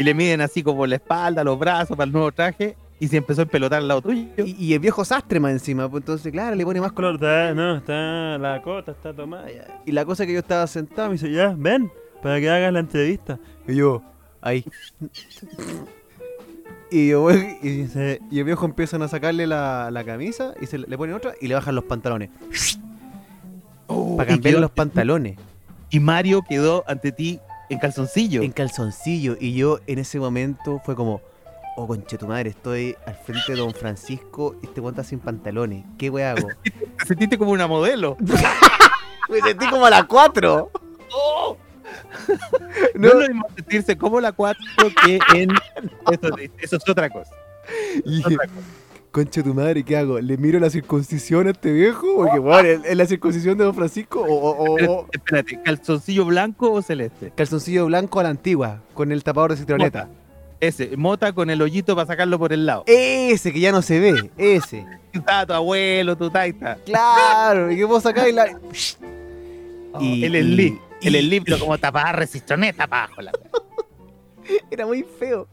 [0.01, 2.75] Y le miden así como la espalda, los brazos para el nuevo traje.
[2.99, 4.25] Y se empezó a empelotar al lado tuyo.
[4.37, 7.15] Y, y el viejo sastre más encima, pues entonces, claro, le pone más color.
[7.15, 9.47] Está, no, está la cota, está tomada.
[9.51, 9.81] ya.
[9.85, 11.91] Y la cosa que yo estaba sentado, me dice, ya, ven,
[12.23, 13.37] para que hagas la entrevista.
[13.67, 14.01] y yo,
[14.41, 14.65] ahí.
[16.93, 17.87] Y yo voy, y,
[18.37, 21.55] el viejo empiezan a sacarle la, la camisa y se le ponen otra y le
[21.55, 22.29] bajan los pantalones.
[23.87, 25.37] Oh, para quedó- los pantalones.
[25.89, 27.39] Y Mario quedó ante ti
[27.71, 28.41] en calzoncillo.
[28.41, 29.37] En calzoncillo.
[29.39, 31.21] Y yo en ese momento fue como,
[31.77, 35.85] oh conche tu madre, estoy al frente de don Francisco y este está sin pantalones.
[35.97, 36.47] ¿Qué weón hago?
[36.99, 38.17] Te sentiste como una modelo.
[39.29, 40.71] Me sentí como a las 4.
[41.13, 41.57] ¡Oh!
[42.95, 44.61] No, No, es lo mismo sentirse como la 4
[45.03, 45.51] que en.
[46.11, 46.29] Eso,
[46.59, 47.31] eso es otra cosa.
[48.05, 48.80] y Otra cosa.
[49.11, 50.19] Conche tu madre, ¿qué hago?
[50.19, 52.07] ¿Le miro la circuncisión a este viejo?
[52.15, 56.81] Porque, weón, ¿es la circuncisión de don Francisco o, o- o- Espérate, ¿calzoncillo blanco o
[56.81, 57.31] celeste?
[57.35, 60.05] calzoncillo blanco a la antigua con el tapador de citroneta?
[60.05, 60.17] Mota.
[60.61, 62.83] Ese, mota con el hoyito para sacarlo por el lado.
[62.85, 64.85] Ese que ya no se ve, ese.
[65.13, 66.77] Está tu abuelo, tu taita.
[66.85, 68.45] Claro, y que vos sacáis la.
[69.99, 70.79] Y- el y- slip.
[71.01, 73.21] El y- slip, pero como tapar resistroneta para abajo.
[73.23, 73.31] La...
[74.69, 75.47] Era muy feo.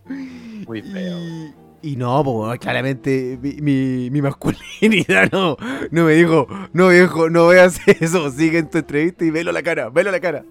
[0.66, 1.18] Muy feo.
[1.18, 5.56] Y, y no, pues claramente mi, mi, mi masculinidad no,
[5.90, 9.62] no me dijo, no viejo, no veas eso, sigue en tu entrevista y velo la
[9.62, 10.44] cara, velo la cara.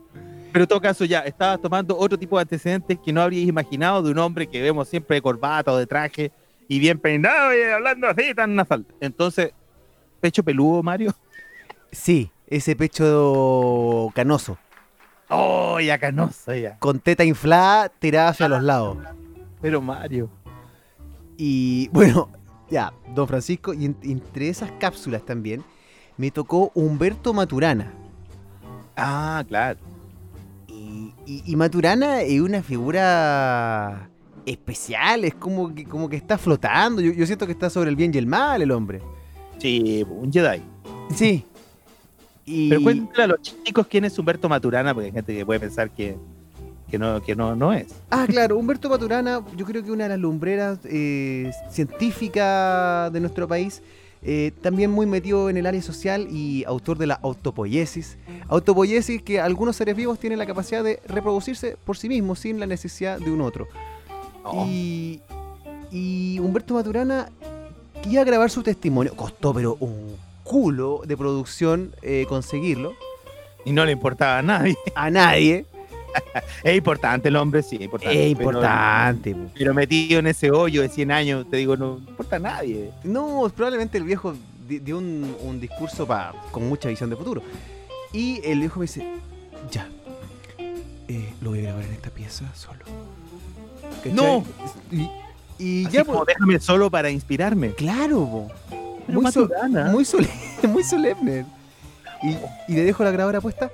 [0.53, 4.01] Pero en todo caso, ya estabas tomando otro tipo de antecedentes que no habríais imaginado
[4.01, 6.31] de un hombre que vemos siempre de corbata o de traje
[6.67, 8.85] y bien peinado y hablando así tan nasal.
[9.01, 9.51] Entonces,
[10.21, 11.13] pecho peludo, Mario.
[11.91, 14.57] Sí, ese pecho canoso,
[15.29, 16.77] Oh, ya canoso, ya.
[16.79, 18.97] con teta inflada tirada hacia los lados.
[19.61, 20.29] Pero Mario.
[21.37, 22.29] Y bueno,
[22.69, 25.63] ya, don Francisco, y en- entre esas cápsulas también
[26.17, 27.93] me tocó Humberto Maturana.
[28.95, 29.79] Ah, claro.
[30.67, 34.09] Y, y- y Maturana es una figura
[34.45, 37.01] especial, es como que, como que está flotando.
[37.01, 39.01] Yo, yo siento que está sobre el bien y el mal el hombre.
[39.59, 40.61] Sí, un Jedi.
[41.13, 41.45] Sí.
[42.45, 45.59] Y, Pero cuéntale a los chicos quién es Humberto Maturana, porque hay gente que puede
[45.59, 46.17] pensar que,
[46.89, 47.87] que no, que no, no es.
[48.09, 53.47] Ah, claro, Humberto Maturana, yo creo que una de las lumbreras eh, científicas de nuestro
[53.47, 53.81] país.
[54.21, 58.17] eh, también muy metido en el área social y autor de la autopoiesis.
[58.47, 62.65] Autopoiesis que algunos seres vivos tienen la capacidad de reproducirse por sí mismos sin la
[62.65, 63.67] necesidad de un otro.
[64.43, 64.65] Oh.
[64.67, 65.21] Y,
[65.91, 67.29] y Humberto Maturana
[68.01, 69.15] quería grabar su testimonio.
[69.15, 72.93] Costó, pero un culo de producción eh, conseguirlo.
[73.65, 74.77] Y no le importaba a nadie.
[74.95, 75.65] A nadie.
[76.63, 78.23] Es importante el hombre, sí, es importante.
[78.25, 79.35] Es importante.
[79.35, 79.49] po.
[79.57, 82.91] Pero, metido en ese hoyo de 100 años, te digo, no importa a nadie.
[83.03, 84.33] No, probablemente el viejo
[84.67, 87.41] di- dio un, un discurso pa- con mucha visión de futuro.
[88.13, 89.07] Y el viejo me dice,
[89.71, 89.87] ya,
[91.07, 92.79] eh, lo voy a grabar en esta pieza solo.
[94.03, 94.13] ¿Cachai?
[94.13, 94.43] No.
[95.59, 97.71] Y, ya, como pues, déjame solo para inspirarme.
[97.73, 98.47] claro.
[99.05, 99.49] Pero muy, so-
[99.91, 100.29] muy, sole-
[100.67, 101.45] muy solemne.
[102.23, 102.35] Y,
[102.71, 103.71] y le dejo la grabadora puesta.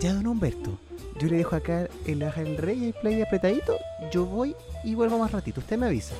[0.00, 0.78] Ya, don Humberto,
[1.18, 3.76] yo le dejo acá el aja rey y play apretadito.
[4.12, 5.60] Yo voy y vuelvo más ratito.
[5.60, 6.14] Usted me avisa.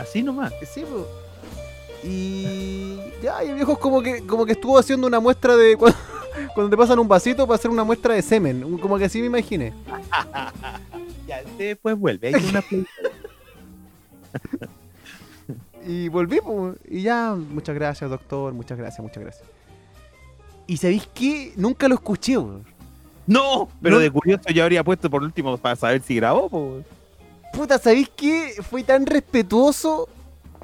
[0.00, 0.52] Así nomás.
[0.72, 1.06] Sí, po.
[2.04, 5.76] Y ya, y el viejo es como que, como que estuvo haciendo una muestra de
[5.78, 5.90] cu-
[6.54, 8.78] cuando te pasan un vasito para hacer una muestra de semen.
[8.78, 9.72] Como que así me imaginé.
[11.26, 12.28] Ya, después vuelve.
[12.28, 12.62] Hay una
[15.86, 19.48] Y volví, po, y ya, muchas gracias, doctor, muchas gracias, muchas gracias.
[20.66, 21.52] Y ¿sabéis qué?
[21.56, 22.36] Nunca lo escuché.
[23.26, 24.00] No, pero No.
[24.00, 26.48] de curioso yo habría puesto por último para saber si grabó.
[26.48, 26.82] po.
[27.52, 28.54] Puta, ¿sabéis qué?
[28.68, 30.08] Fue tan respetuoso.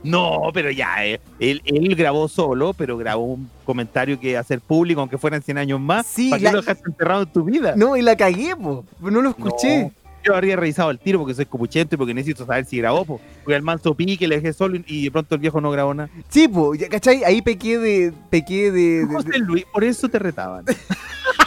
[0.05, 5.01] No, pero ya, eh, él, él grabó solo, pero grabó un comentario que hacer público,
[5.01, 6.07] aunque fueran 100 años más.
[6.07, 7.75] Sí, ¿Para qué la- lo dejaste enterrado en tu vida?
[7.77, 8.85] No, y la cagué, po.
[9.01, 9.85] No lo escuché.
[9.85, 9.93] No,
[10.25, 13.05] yo habría revisado el tiro porque soy copuchento y porque necesito saber si grabó.
[13.05, 13.21] po.
[13.45, 16.11] Porque el manso pique, le dejé solo y- de pronto el viejo no grabó nada.
[16.29, 17.23] Sí, po, ¿cachai?
[17.25, 18.13] Ahí pequé de.
[18.29, 19.07] Pequé de.
[19.07, 20.65] de- José Luis, por eso te retaban.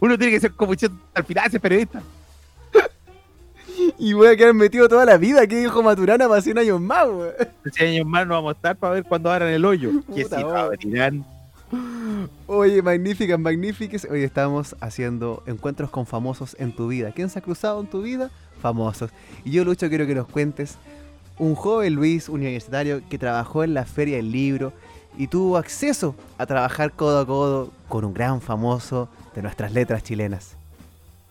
[0.00, 2.02] Uno tiene que ser copuchento al final, ser periodista.
[3.98, 5.46] y voy a quedar metido toda la vida.
[5.46, 7.32] ¿Qué dijo Maturana para 100 años más, weón?
[7.70, 9.90] 100 años más no vamos a estar para ver cuándo abran el hoyo.
[10.14, 11.24] Que si abrirán.
[12.46, 14.06] Oye, magníficas, magníficas.
[14.10, 17.12] Hoy estamos haciendo encuentros con famosos en tu vida.
[17.12, 18.30] ¿Quién se ha cruzado en tu vida?
[18.60, 19.10] Famosos.
[19.44, 20.76] Y yo, Lucho, quiero que nos cuentes
[21.38, 24.72] un joven Luis universitario que trabajó en la Feria del Libro
[25.16, 30.02] y tuvo acceso a trabajar codo a codo con un gran famoso de nuestras letras
[30.02, 30.56] chilenas.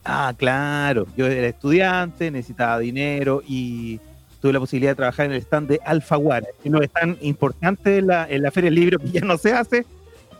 [0.03, 1.07] Ah, claro.
[1.17, 3.99] Yo era estudiante, necesitaba dinero y
[4.41, 7.97] tuve la posibilidad de trabajar en el stand de Alfaguara, que no es tan importante
[7.97, 9.85] en la, en la Feria del Libro que ya no se hace,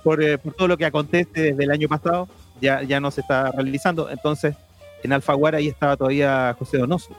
[0.04, 2.28] por, eh, por todo lo que acontece desde el año pasado,
[2.62, 4.10] ya, ya no se está realizando.
[4.10, 4.56] Entonces,
[5.04, 7.10] en Alfaguara ahí estaba todavía José Donoso,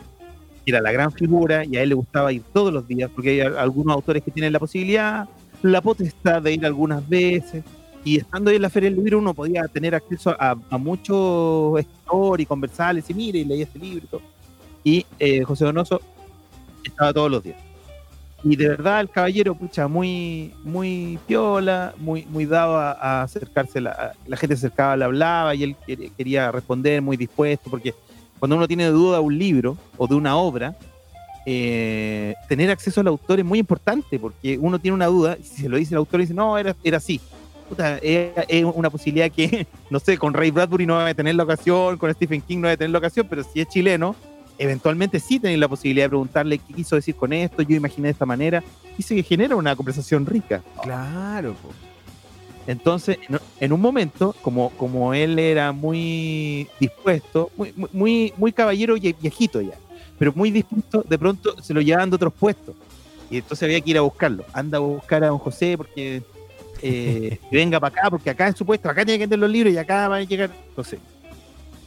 [0.64, 3.30] que era la gran figura y a él le gustaba ir todos los días, porque
[3.30, 5.28] hay algunos autores que tienen la posibilidad,
[5.62, 7.62] la potestad de ir algunas veces.
[8.04, 11.78] Y estando ahí en la Feria del Libro, uno podía tener acceso a, a muchos
[11.80, 14.22] escritores y conversarles, y mire, y leía este libro y todo.
[14.82, 16.00] Y eh, José Donoso
[16.82, 17.58] estaba todos los días.
[18.42, 23.82] Y de verdad el caballero, pucha, muy, muy piola, muy, muy dado a, a acercarse,
[23.82, 27.94] la, la gente se acercaba, le hablaba y él quer- quería responder muy dispuesto, porque
[28.38, 30.74] cuando uno tiene duda de un libro o de una obra,
[31.44, 35.60] eh, tener acceso al autor es muy importante, porque uno tiene una duda, y si
[35.62, 37.20] se lo dice el autor, dice, no, era, era así.
[37.70, 41.36] Puta, es, es una posibilidad que, no sé, con Ray Bradbury no va a tener
[41.36, 44.16] la ocasión, con Stephen King no va a tener la ocasión, pero si es chileno,
[44.58, 48.12] eventualmente sí tenéis la posibilidad de preguntarle qué quiso decir con esto, yo imaginé de
[48.12, 48.62] esta manera,
[48.98, 50.62] y se genera una conversación rica.
[50.82, 51.68] Claro, po.
[52.66, 53.18] Entonces,
[53.60, 59.12] en, un momento, como, como él era muy dispuesto, muy, muy- muy, muy caballero y
[59.12, 59.74] viejito ya,
[60.18, 62.74] pero muy dispuesto, de pronto se lo llevaban de otros puestos.
[63.30, 64.44] Y entonces había que ir a buscarlo.
[64.52, 66.20] Anda a buscar a don José porque
[66.82, 69.72] eh, venga para acá, porque acá es su puesto, acá tiene que tener los libros
[69.72, 70.98] y acá van a llegar, no sé.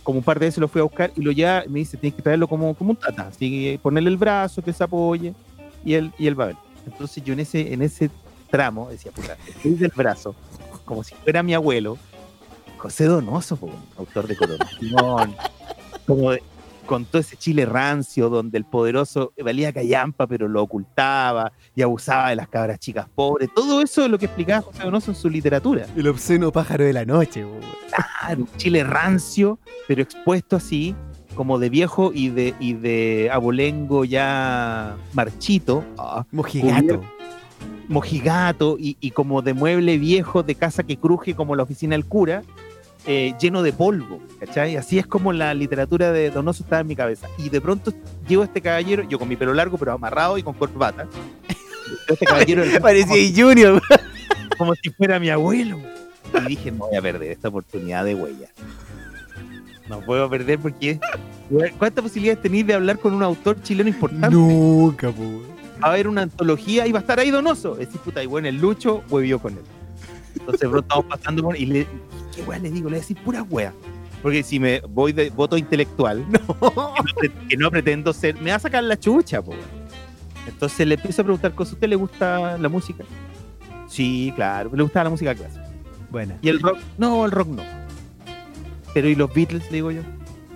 [0.03, 2.15] Como un par de veces lo fui a buscar y lo lleva, me dice, tienes
[2.15, 5.33] que traerlo como, como un tata, así que ponerle el brazo, que se apoye,
[5.85, 6.55] y él, y él va a ver.
[6.85, 8.09] Entonces yo en ese, en ese
[8.51, 10.35] tramo decía, puta, del brazo,
[10.85, 11.97] como si fuera mi abuelo,
[12.77, 15.35] José Donoso, po, autor de Coronación,
[16.05, 16.43] como de-
[16.85, 22.29] con todo ese chile rancio donde el poderoso valía callampa pero lo ocultaba y abusaba
[22.29, 25.29] de las cabras chicas pobres, todo eso es lo que explicaba José Donoso en su
[25.29, 25.85] literatura.
[25.95, 27.59] El obsceno pájaro de la noche, po.
[28.19, 30.95] Claro, un chile rancio, pero expuesto así,
[31.35, 37.01] como de viejo y de, y de abolengo ya marchito, ah, Mojigato.
[37.87, 42.05] mojigato y, y como de mueble viejo de casa que cruje como la oficina del
[42.05, 42.43] cura,
[43.05, 44.77] eh, lleno de polvo, ¿cachai?
[44.77, 47.27] Así es como la literatura de Donoso estaba en mi cabeza.
[47.37, 47.93] Y de pronto
[48.27, 51.07] llego este caballero, yo con mi pelo largo, pero amarrado y con corbata.
[52.07, 53.81] Este caballero Parecía Junior.
[54.57, 55.77] como si fuera mi abuelo.
[56.33, 58.49] Y dije, no voy a perder esta oportunidad de huella.
[59.89, 60.99] No puedo perder porque...
[61.77, 64.35] ¿Cuántas posibilidades tenéis de hablar con un autor chileno importante?
[64.35, 67.73] Nunca, va a haber una antología y va a estar ahí Donoso.
[67.73, 69.63] Es decir, puta, y bueno, el Lucho huevió con él.
[70.45, 71.57] Entonces, bro, estamos pasando por.
[71.57, 71.87] Y le,
[72.35, 72.89] ¿qué weá le digo?
[72.89, 73.73] Le voy a decir pura wea.
[74.21, 78.49] Porque si me voy de voto intelectual, que, no, pre- que no pretendo ser, me
[78.51, 79.53] va a sacar la chucha, po.
[80.47, 81.73] Entonces le empiezo a preguntar cosas.
[81.73, 83.03] ¿A usted le gusta la música?
[83.87, 85.65] Sí, claro, le gusta la música clásica.
[86.09, 86.37] Buena.
[86.41, 86.77] ¿Y el rock?
[86.97, 87.63] No, el rock no.
[88.93, 89.63] Pero ¿y los Beatles?
[89.71, 90.01] Le digo yo.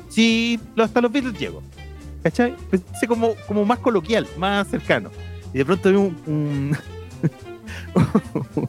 [0.10, 1.62] Sí, hasta los Beatles llego.
[2.24, 2.56] ¿Cachai?
[2.70, 5.10] Pensé como, como más coloquial, más cercano.
[5.54, 6.78] Y de pronto un, un,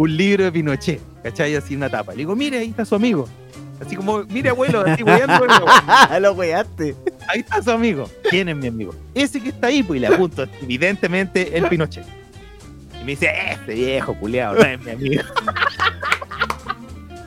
[0.00, 1.54] un libro de Pinochet, ¿cachai?
[1.54, 2.12] Así una tapa.
[2.12, 3.28] Le digo, mire, ahí está su amigo.
[3.84, 5.46] Así como, mire, abuelo, así weando.
[6.20, 6.96] Lo weaste.
[7.28, 8.08] Ahí está su amigo.
[8.30, 8.94] ¿Quién es mi amigo?
[9.14, 12.06] Ese que está ahí, pues, y le apunto, evidentemente, el Pinochet.
[12.98, 15.22] Y me dice, este viejo, culiao, no es mi amigo.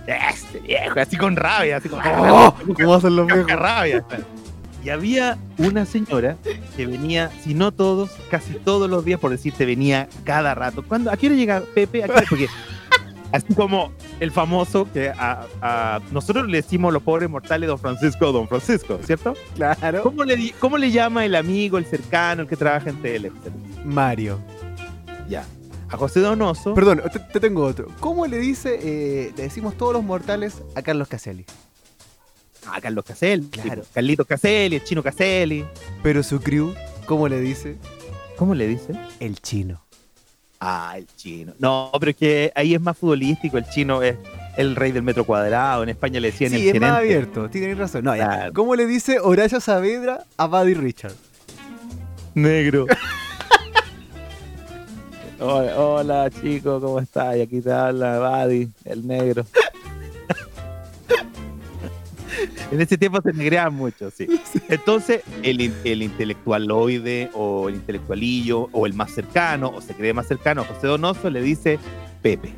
[0.05, 3.49] Este viejo, así con rabia, así como, Oh, ¿Cómo hacen los viejos?
[3.51, 4.03] rabia.
[4.83, 6.35] Y había una señora
[6.75, 10.83] que venía, si no todos, casi todos los días, por decirte, venía cada rato.
[10.83, 11.09] ¿Cuándo?
[11.11, 12.03] ¿A qué hora llega Pepe?
[12.03, 12.25] ¿A qué hora?
[12.29, 12.47] Porque
[13.31, 18.31] así como el famoso que a, a- nosotros le decimos los pobres mortales Don Francisco,
[18.33, 19.35] Don Francisco, ¿cierto?
[19.55, 20.03] Claro.
[20.03, 23.31] ¿Cómo le, ¿Cómo le llama el amigo, el cercano, el que trabaja en tele?
[23.85, 24.39] Mario.
[25.29, 25.45] Ya.
[25.89, 26.73] A José Donoso.
[26.73, 27.87] Perdón, te, te tengo otro.
[28.01, 31.45] ¿Cómo le dice, eh, le decimos todos los mortales a Carlos Caselli?
[32.71, 33.47] A Carlos Caselli.
[33.49, 33.82] Claro.
[33.82, 35.65] tipo, Carlito Caselli, el chino Caselli.
[36.02, 36.73] Pero su crew,
[37.06, 37.78] ¿cómo le dice?
[38.38, 38.93] ¿Cómo le dice?
[39.19, 39.82] El chino.
[40.60, 41.54] Ah, el chino.
[41.60, 43.58] No, pero es que ahí es más futbolístico.
[43.58, 44.15] El chino es
[44.58, 45.84] el rey del metro cuadrado.
[45.84, 47.15] En España le decían Sí, el es más gerente.
[47.15, 47.49] abierto.
[47.49, 48.06] Tienes razón.
[48.06, 48.49] No, ya.
[48.54, 51.13] ¿Cómo le dice Horacio Saavedra a Buddy Richard?
[52.34, 52.88] Negro.
[55.39, 57.36] hola, hola, chico, ¿cómo estás?
[57.38, 59.45] Y aquí te habla Buddy, el negro.
[62.71, 64.27] en ese tiempo se negreaban mucho, sí.
[64.69, 70.27] Entonces, el, el intelectualoide o el intelectualillo o el más cercano o se cree más
[70.27, 71.79] cercano, José Donoso le dice
[72.21, 72.53] Pepe.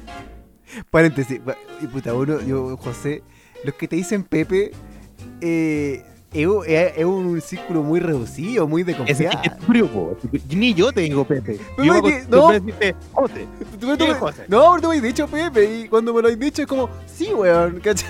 [0.92, 1.40] Paréntesis.
[1.40, 3.24] pa- Y puta, uno, yo, José,
[3.64, 4.72] los que te dicen Pepe,
[5.42, 6.04] eh,
[6.42, 9.42] es, un- es- es un círculo muy reducido, muy de confianza.
[9.44, 10.18] es frío, po.
[10.50, 11.60] Ni yo te digo Pepe.
[11.78, 12.50] Yo es me no.
[12.50, 13.48] a decirte José.
[13.80, 14.44] Tú- tú ¿Qué, me- José?
[14.48, 16.90] no, pero tú me has dicho Pepe y cuando me lo has dicho es como,
[17.06, 18.10] sí, weón, ¿cachai?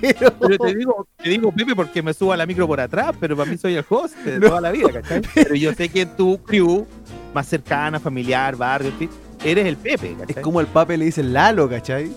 [0.00, 3.12] Pero, Pero te digo, te digo Pepe porque me subo a la micro por atrás,
[3.18, 4.48] pero para mí soy el host de No.
[4.48, 5.22] toda la vida, ¿cachai?
[5.34, 6.86] Pero yo sé que tu crew,
[7.34, 9.10] más cercana, familiar, barrio, en fin,
[9.44, 10.42] eres el Pepe, es ¿cachai?
[10.42, 12.10] como al pape le dicen Lalo, ¿cachai?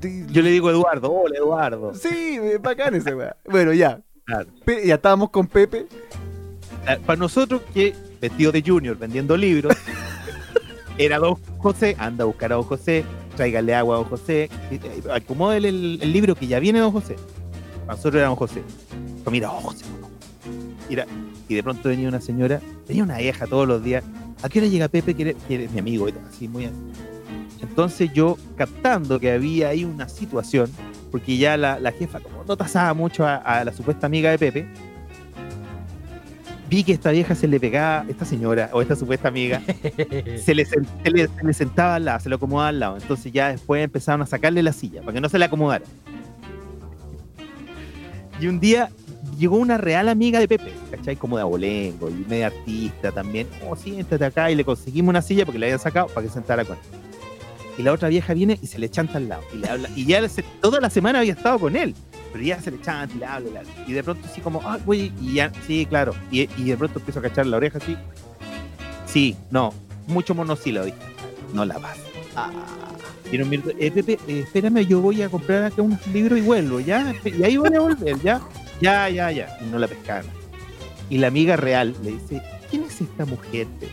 [0.00, 1.94] Yo le digo Eduardo, hola Eduardo.
[1.94, 3.36] Sí, bacán ese weá.
[3.44, 4.00] Bueno, ya.
[4.24, 4.48] Claro.
[4.84, 5.86] Ya estábamos con Pepe.
[7.04, 9.76] Para nosotros que vestido de junior vendiendo libros,
[10.98, 13.04] era don José, anda a buscar a don José,
[13.36, 14.48] tráigale agua a don José,
[15.12, 17.16] acomódele el, el libro que ya viene don José.
[17.86, 18.62] Para nosotros era don José.
[19.24, 19.84] Pues mira, oh, José.
[20.88, 21.06] Mira,
[21.48, 24.04] y de pronto venía una señora, venía una vieja todos los días.
[24.42, 25.14] ¿A qué hora llega Pepe?
[25.14, 26.76] Que eres, mi amigo, y así muy así.
[27.62, 30.70] Entonces yo, captando que había ahí una situación,
[31.10, 34.38] porque ya la, la jefa como no tasaba mucho a, a la supuesta amiga de
[34.38, 34.66] Pepe,
[36.68, 39.62] vi que esta vieja se le pegaba, esta señora o esta supuesta amiga,
[40.44, 42.96] se le, se le- se le sentaba al lado, se lo acomodaba al lado.
[42.96, 45.84] Entonces ya después empezaron a sacarle la silla para que no se le acomodara.
[48.40, 48.90] Y un día
[49.38, 51.16] llegó una real amiga de Pepe, ¿cachai?
[51.16, 53.46] Como de abolengo y media artista también.
[53.66, 56.64] Oh, siéntate acá y le conseguimos una silla porque le habían sacado para que sentara
[56.64, 56.82] con él.
[57.78, 59.88] Y la otra vieja viene y se le chanta al lado y le habla.
[59.94, 61.94] Y ya se- toda la semana había estado con él,
[62.32, 63.48] pero ya se le chanta y le habla.
[63.48, 63.70] y le habla.
[63.86, 66.14] Y de pronto así como, ah, güey, y ya, sí, claro.
[66.30, 67.96] Y, y de pronto empiezo a cachar la oreja así.
[69.06, 69.72] Sí, no,
[70.06, 70.88] mucho monosílabo.
[71.52, 71.96] No la vas.
[72.34, 72.50] Ah,
[73.32, 76.42] Y nos miró, eh, Pepe, eh, espérame, yo voy a comprar acá unos libros y
[76.42, 77.14] vuelvo, ¿ya?
[77.24, 78.40] Y ahí voy a volver, ¿ya?
[78.80, 79.58] Ya, ya, ya.
[79.60, 80.30] Y no la pescaron.
[81.10, 83.66] Y la amiga real le dice, ¿quién es esta mujer?
[83.80, 83.92] Pepe?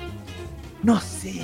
[0.84, 1.42] No sé,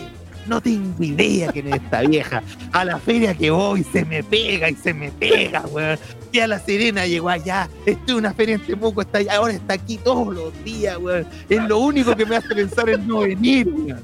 [0.49, 2.43] no tengo idea quién es esta vieja.
[2.73, 5.97] A la feria que voy se me pega y se me pega, weón.
[6.31, 9.53] Y a La Serena llegó allá, estoy en una feria en Temuco, está allá, ahora
[9.53, 11.27] está aquí todos los días, weón.
[11.47, 14.01] Es lo único que me hace pensar en no venir, weón.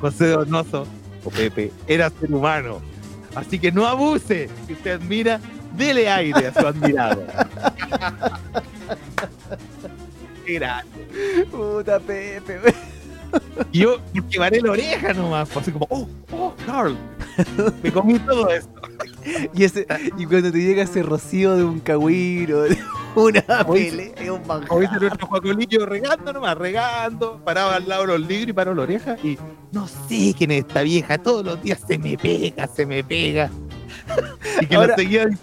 [0.00, 0.86] José Donoso,
[1.24, 2.80] o Pepe, era ser humano.
[3.34, 4.48] Así que no abuse.
[4.66, 5.38] Si usted admira,
[5.76, 7.24] dele aire a su admirado.
[10.46, 11.46] Qué grande.
[11.50, 12.58] puta Pepe.
[12.58, 12.97] weón.
[13.72, 16.96] Y yo, porque varé la oreja nomás, así como, oh, oh, Carl.
[17.82, 18.70] Me comí todo esto.
[19.52, 19.86] Y, ese,
[20.16, 22.78] y cuando te llega ese rocío de un cagüiro, de
[23.14, 25.00] una Oye, pele, es un Como dice manjar.
[25.02, 29.16] nuestro Juacolillo, regando nomás, regando, paraba al lado de los libros y paró la oreja
[29.22, 29.36] y
[29.72, 33.50] no sé quién es esta vieja, todos los días se me pega, se me pega.
[34.60, 35.38] Y que Ahora- lo seguía en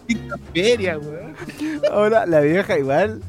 [0.53, 1.35] ferias, weón.
[1.91, 3.21] Ahora la vieja igual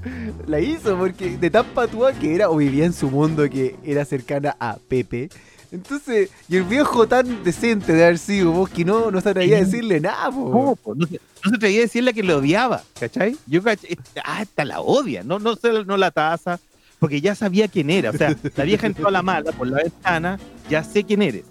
[0.47, 4.05] la hizo porque de tan patúa que era o vivía en su mundo que era
[4.05, 5.29] cercana a Pepe.
[5.73, 9.57] Entonces, y el viejo tan decente de haber sido vos que no, no se atrevía
[9.59, 10.79] a decirle nada, po.
[10.87, 13.37] No, no, se, no se atrevía a decirle que le odiaba, ¿cachai?
[13.47, 16.61] Yo, caché, ah, esta la odia, no, no, se- no la taza,
[17.01, 18.11] porque ya sabía quién era.
[18.11, 20.39] O sea, la vieja entró a la mala por la ventana,
[20.71, 21.45] ya sé quién eres.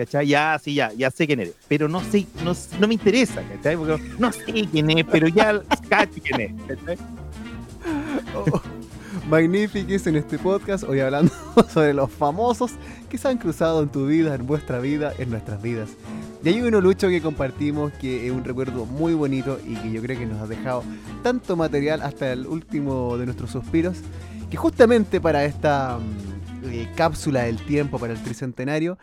[0.00, 0.28] ¿Cachai?
[0.28, 1.52] Ya, sí, ya, ya sé quién eres.
[1.68, 3.42] Pero no sé, no, no me interesa,
[4.18, 5.60] no sé quién es, pero ya
[5.90, 6.96] cacho quién es, ¿cachai?
[8.34, 8.62] Oh,
[9.36, 11.30] en este podcast, hoy hablando
[11.68, 12.72] sobre los famosos
[13.10, 15.90] que se han cruzado en tu vida, en vuestra vida, en nuestras vidas.
[16.42, 20.00] Y hay uno, Lucho, que compartimos que es un recuerdo muy bonito y que yo
[20.00, 20.82] creo que nos ha dejado
[21.22, 23.98] tanto material hasta el último de nuestros suspiros,
[24.50, 28.96] que justamente para esta mm, eh, cápsula del tiempo, para el tricentenario,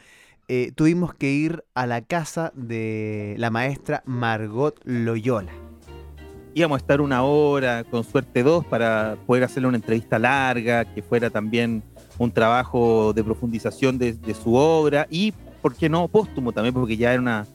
[0.49, 5.51] eh, tuvimos que ir a la casa de la maestra Margot Loyola.
[6.53, 11.01] íbamos a estar una hora, con suerte dos, para poder hacerle una entrevista larga, que
[11.01, 11.83] fuera también
[12.17, 17.11] un trabajo de profundización de, su obra y, ¿por qué no, póstumo también, porque ya
[17.11, 17.45] era una,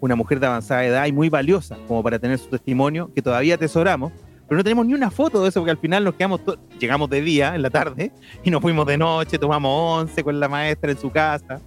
[0.00, 3.56] una mujer de avanzada edad y muy valiosa como para tener su testimonio, que todavía
[3.56, 4.10] atesoramos,
[4.48, 6.40] pero no tenemos ni una foto de eso, porque al final nos quedamos,
[6.80, 8.10] llegamos de día, en la tarde,
[8.42, 11.60] y nos fuimos de noche, tomamos once con la maestra en su casa.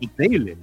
[0.00, 0.56] Increíble.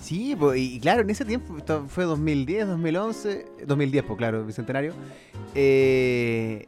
[0.00, 1.56] Sí, y, claro, en ese tiempo,
[1.88, 4.92] fue 2010, 2011, 2010, pues claro, bicentenario,
[5.56, 6.66] eh,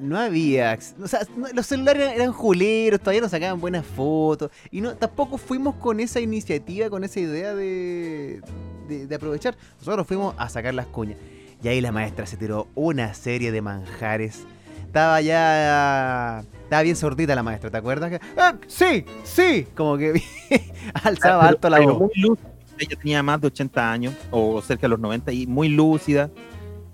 [0.00, 1.20] no había, o sea,
[1.52, 6.20] los celulares eran, juleros, todavía no sacaban buenas fotos, y no tampoco fuimos con esa
[6.20, 8.40] iniciativa, con esa idea de,
[8.86, 9.56] de, de aprovechar.
[9.80, 11.18] Nosotros fuimos a sacar las cuñas,
[11.60, 14.44] y ahí la maestra se tiró una serie de manjares.
[14.86, 16.44] Estaba ya...
[16.68, 18.10] Estaba bien sordita la maestra, ¿te acuerdas?
[18.10, 20.20] Que, "Ah, sí, sí, como que
[21.02, 21.98] alzaba Pero- alto la pero voz.
[22.14, 22.50] muy lúcida.
[22.78, 26.30] Ella tenía más de 80 años, o cerca de los 90, y muy lúcida.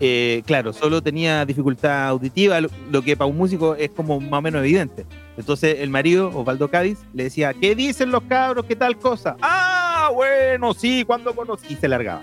[0.00, 4.38] Eh, claro, solo tenía dificultad auditiva, lo, lo que para un músico es como más
[4.38, 5.06] o menos evidente.
[5.36, 8.64] Entonces el marido, Osvaldo Cádiz, le decía, ¿qué dicen los cabros?
[8.66, 9.36] ¿Qué tal cosa?
[9.42, 11.66] Ah, bueno, sí, cuando conocí.
[11.72, 12.22] Y se largaba.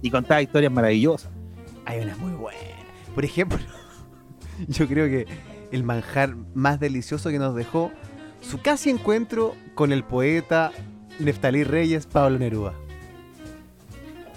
[0.00, 1.30] Y contaba historias maravillosas.
[1.86, 2.58] Hay una muy buena.
[3.14, 3.58] Por ejemplo,
[4.68, 5.26] yo creo que
[5.74, 7.90] el manjar más delicioso que nos dejó
[8.40, 10.70] su casi encuentro con el poeta
[11.18, 12.74] Neftalí Reyes, Pablo Neruda.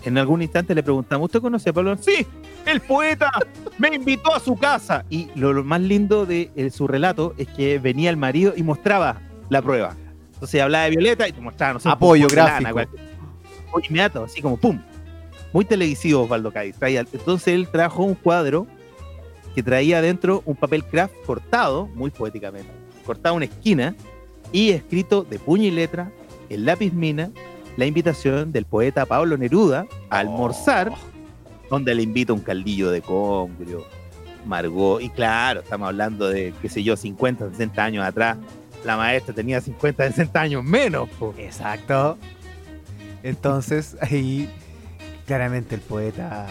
[0.04, 1.96] En algún instante le preguntamos, ¿usted conoce a Pablo?
[1.98, 2.26] Sí,
[2.66, 3.30] el poeta
[3.78, 5.06] me invitó a su casa.
[5.12, 8.64] Y lo, lo más lindo de eh, su relato es que venía el marido y
[8.64, 9.96] mostraba la prueba.
[10.34, 12.80] Entonces hablaba de Violeta y te mostraba, no sé, Apoyo gráfico.
[12.80, 14.80] Apoyo inmediato, así como pum.
[15.54, 16.76] muy televisivo Osvaldo Cádiz.
[16.82, 18.66] Entonces él trajo un cuadro
[19.58, 22.70] que traía adentro un papel craft cortado, muy poéticamente,
[23.04, 23.96] cortado una esquina
[24.52, 26.12] y escrito de puño y letra,
[26.48, 27.32] el lápiz mina,
[27.76, 30.94] la invitación del poeta Pablo Neruda a almorzar,
[31.72, 33.84] donde le invita un caldillo de congrio,
[34.46, 38.38] Margot, y claro, estamos hablando de, qué sé yo, 50, 60 años atrás,
[38.86, 41.10] la maestra tenía 50, 60 años menos.
[41.18, 41.34] po.
[41.36, 42.16] Exacto.
[43.24, 44.48] Entonces, ahí
[45.26, 46.46] claramente el poeta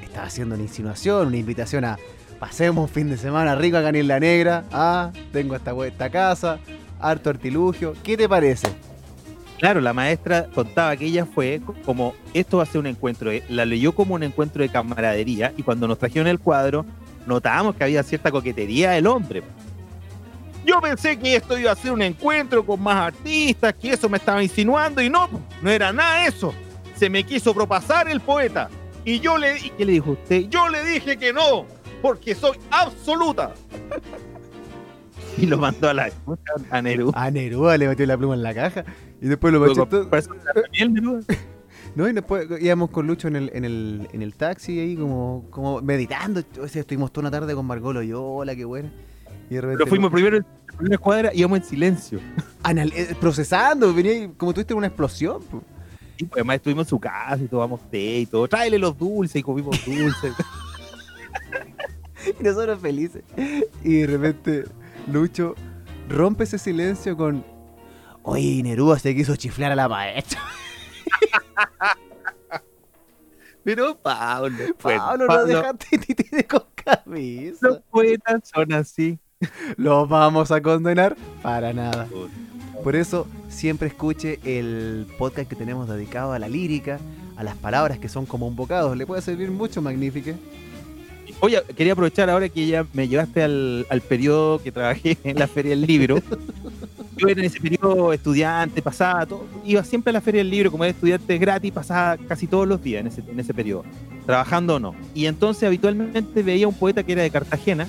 [0.00, 1.98] estaba haciendo una insinuación, una invitación a
[2.38, 4.64] pasemos un fin de semana rico acá en Isla Negra.
[4.72, 6.58] Ah, tengo esta, esta casa,
[7.00, 7.94] harto artilugio.
[8.02, 8.68] ¿Qué te parece?
[9.58, 13.42] Claro, la maestra contaba que ella fue como, esto va a ser un encuentro, eh,
[13.48, 16.84] la leyó como un encuentro de camaradería y cuando nos trajeron el cuadro
[17.26, 19.42] notábamos que había cierta coquetería del hombre.
[20.64, 24.18] Yo pensé que esto iba a ser un encuentro con más artistas, que eso me
[24.18, 25.28] estaba insinuando y no,
[25.62, 26.52] no era nada eso.
[26.96, 28.68] Se me quiso propasar el poeta.
[29.04, 30.46] Y yo le, ¿y qué le dijo usted?
[30.48, 31.66] Yo le dije que no,
[32.06, 33.52] porque soy absoluta.
[35.36, 36.12] Y lo mandó a la
[36.70, 37.20] a Neruda.
[37.20, 38.84] A Neruda le metió la pluma en la caja
[39.20, 40.08] y después lo metió todo-.
[41.96, 45.46] No, y después íbamos con Lucho en el, en el, en el taxi ahí como,
[45.50, 46.42] como meditando.
[46.62, 48.92] O sea, estuvimos toda una tarde con Margolo y hola, qué buena.
[49.48, 52.20] Y de repente Pero fuimos primero en la primera escuadra y íbamos en silencio.
[52.62, 55.42] anal- eh, procesando, venía ahí como tuviste una explosión.
[55.44, 55.62] po.
[56.18, 58.46] Y pues, además estuvimos en su casa y tomamos té y todo.
[58.46, 60.34] Tráele los dulces y comimos dulces.
[62.40, 63.22] Y nosotros felices.
[63.82, 64.64] Y de repente
[65.10, 65.54] Lucho
[66.08, 67.44] rompe ese silencio con
[68.22, 70.40] Oye, Neruda se quiso chiflar a la maestra.
[73.62, 77.58] Pero Pablo, bueno, Pablo, no dejaste tití con camisa.
[77.62, 79.18] los poetas son así.
[79.76, 82.08] Los vamos a condenar para nada.
[82.82, 86.98] Por eso siempre escuche el podcast que tenemos dedicado a la lírica,
[87.36, 88.94] a las palabras que son como un bocado.
[88.94, 90.30] Le puede servir mucho, magnífico.
[91.40, 95.46] Oye, quería aprovechar ahora que ya me llevaste al, al periodo que trabajé en la
[95.46, 96.22] Feria del Libro.
[97.16, 100.70] Yo era en ese periodo estudiante, pasaba todo, iba siempre a la Feria del Libro,
[100.70, 103.84] como era estudiante gratis, pasaba casi todos los días en ese, en ese periodo,
[104.26, 104.94] trabajando o no.
[105.14, 107.86] Y entonces habitualmente veía un poeta que era de Cartagena,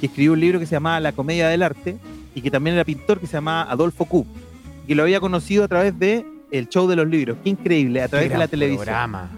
[0.00, 1.96] que escribió un libro que se llamaba La Comedia del Arte,
[2.34, 4.26] y que también era pintor, que se llamaba Adolfo Q,
[4.86, 7.38] que lo había conocido a través de el show de los libros.
[7.42, 8.84] Qué increíble, a través de la televisión.
[8.84, 9.30] Programa.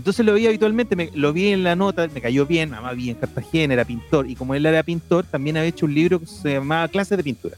[0.00, 3.10] Entonces lo vi habitualmente, me- lo vi en la nota, me cayó bien, además vi
[3.10, 6.24] en Cartagena, era pintor, y como él era pintor, también había hecho un libro que
[6.24, 7.56] se llamaba Clases de Pintura.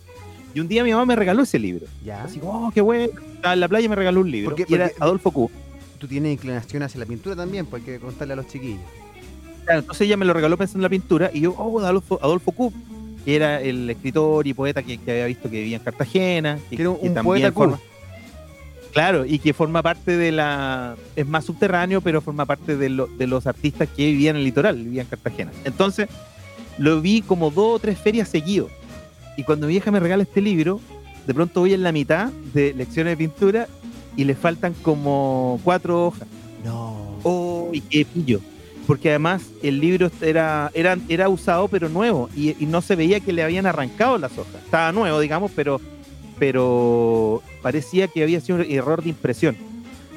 [0.52, 1.86] Y un día mi mamá me regaló ese libro.
[2.04, 2.24] Ya.
[2.24, 3.04] Así como, oh, qué bueno.
[3.36, 4.50] Estaba en la playa y me regaló un libro.
[4.50, 4.66] ¿Por qué?
[4.68, 5.50] Y era Porque- Adolfo Q.
[5.98, 8.80] Tú tienes inclinación hacia la pintura también, pues hay que contarle a los chiquillos.
[9.64, 12.50] Claro, entonces ella me lo regaló pensando en la pintura, y yo, oh, Adolfo, Adolfo
[12.50, 12.72] Q,
[13.24, 16.58] que era el escritor y poeta que, que había visto que vivía en Cartagena.
[16.68, 17.54] Que era un- que un poeta Q.
[17.60, 17.80] forma-
[18.92, 20.96] Claro, y que forma parte de la.
[21.16, 24.44] Es más subterráneo, pero forma parte de, lo- de los artistas que vivían en el
[24.44, 25.50] litoral, vivían en Cartagena.
[25.64, 26.08] Entonces,
[26.78, 28.70] lo vi como dos o tres ferias seguidos.
[29.36, 30.78] Y cuando mi vieja me regala este libro,
[31.26, 33.66] de pronto voy en la mitad de lecciones de pintura
[34.14, 36.28] y le faltan como cuatro hojas.
[36.62, 37.18] No.
[37.22, 38.40] Oh, y qué pillo.
[38.86, 43.20] Porque además el libro era, era, era usado pero nuevo y, y no se veía
[43.20, 44.56] que le habían arrancado las hojas.
[44.64, 45.80] Estaba nuevo, digamos, pero,
[46.38, 49.56] pero parecía que había sido un error de impresión.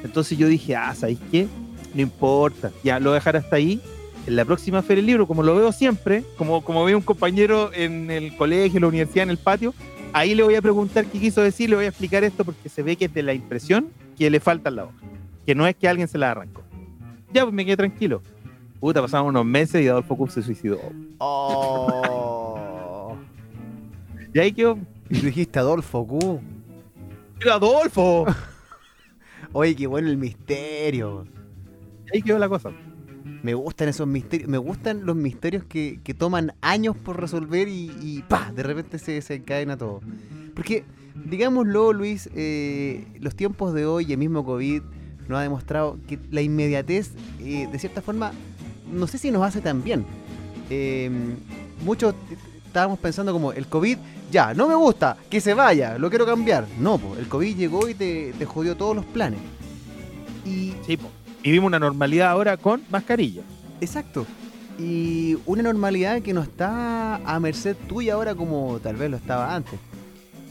[0.02, 1.46] Entonces yo dije, ah, ¿sabéis qué?
[1.94, 3.80] No importa, ya lo voy a dejar hasta ahí.
[4.26, 7.70] En la próxima feria del libro, como lo veo siempre, como, como veo un compañero
[7.72, 9.72] en el colegio, en la universidad, en el patio,
[10.12, 12.82] ahí le voy a preguntar qué quiso decir, le voy a explicar esto porque se
[12.82, 13.88] ve que es de la impresión
[14.18, 14.94] que le falta la hoja,
[15.44, 16.62] que no es que alguien se la arrancó.
[17.32, 18.22] Ya, pues me quedé tranquilo.
[18.80, 20.78] Puta, pasaron unos meses y Adolfo Kup se suicidó.
[21.18, 23.16] Oh.
[24.32, 24.78] Y ahí quedó.
[25.08, 26.40] Y tú dijiste Adolfo Q.
[27.38, 28.26] ¡Pero Adolfo!
[29.52, 31.26] Oye, qué bueno el misterio.
[32.12, 32.70] Ahí quedó la cosa.
[33.42, 34.48] Me gustan esos misterios.
[34.48, 38.52] Me gustan los misterios que, que toman años por resolver y, y ¡pa!
[38.52, 40.00] De repente se desencadena todo.
[40.54, 40.84] Porque,
[41.24, 44.82] digámoslo, Luis, eh, los tiempos de hoy y el mismo COVID
[45.28, 48.32] nos ha demostrado que la inmediatez, eh, de cierta forma,
[48.92, 50.04] no sé si nos hace tan bien.
[50.70, 51.10] Eh,
[51.84, 52.14] muchos
[52.76, 53.96] estábamos pensando como, el COVID,
[54.30, 56.66] ya, no me gusta, que se vaya, lo quiero cambiar.
[56.78, 59.40] No, el COVID llegó y te, te jodió todos los planes.
[60.44, 61.08] Y Sí, po.
[61.42, 63.40] Vivimos una normalidad ahora con mascarilla.
[63.80, 64.26] Exacto.
[64.78, 69.54] Y una normalidad que no está a merced tuya ahora como tal vez lo estaba
[69.54, 69.80] antes.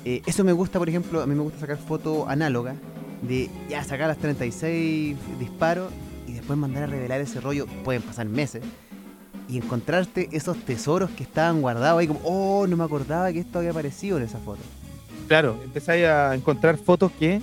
[0.03, 2.75] Eh, eso me gusta, por ejemplo, a mí me gusta sacar fotos análogas
[3.21, 5.91] de ya sacar las 36 disparos
[6.25, 8.63] y después mandar a revelar ese rollo, pueden pasar meses,
[9.47, 13.59] y encontrarte esos tesoros que estaban guardados ahí como, oh, no me acordaba que esto
[13.59, 14.61] había aparecido en esa foto.
[15.27, 17.41] Claro, empezáis a encontrar fotos que,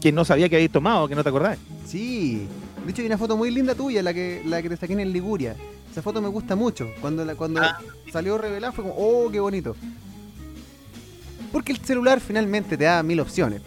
[0.00, 1.58] que no sabía que habéis tomado, que no te acordás.
[1.86, 2.46] Sí,
[2.84, 5.12] De hecho, hay una foto muy linda tuya, la que, la que te saqué en
[5.12, 5.56] Liguria.
[5.90, 6.88] Esa foto me gusta mucho.
[7.00, 7.78] Cuando, la, cuando Ah.
[8.12, 9.74] salió revelada fue como, oh, qué bonito.
[11.52, 13.62] Porque el celular finalmente te da mil opciones.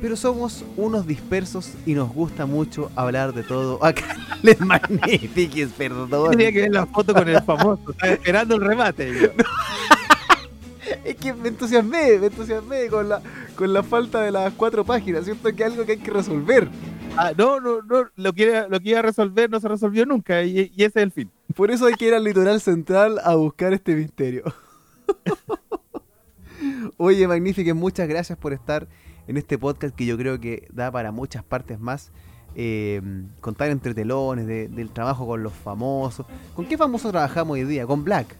[0.00, 3.78] Pero somos unos dispersos y nos gusta mucho hablar de todo.
[3.84, 6.32] Acá les magnifiques, perdón.
[6.32, 7.90] Tenía que ver la foto con el famoso.
[7.90, 9.12] Estaba esperando el remate.
[9.20, 9.28] yo.
[11.02, 13.22] Es que me entusiasmé, me entusiasmé con la,
[13.56, 15.24] con la falta de las cuatro páginas.
[15.24, 16.68] Siento que es algo que hay que resolver.
[17.16, 18.04] Ah, no, no, no.
[18.16, 20.42] Lo que, era- lo que iba a resolver no se resolvió nunca.
[20.42, 21.30] Y, y ese es el fin.
[21.54, 24.44] Por eso hay que ir al litoral central a buscar este misterio.
[26.96, 28.86] Oye, Magnifique, muchas gracias por estar
[29.26, 32.10] en este podcast que yo creo que da para muchas partes más.
[32.56, 33.02] Eh,
[33.40, 36.24] contar entre telones, de- del trabajo con los famosos.
[36.54, 37.84] ¿Con qué famoso trabajamos hoy día?
[37.86, 38.36] Con Black.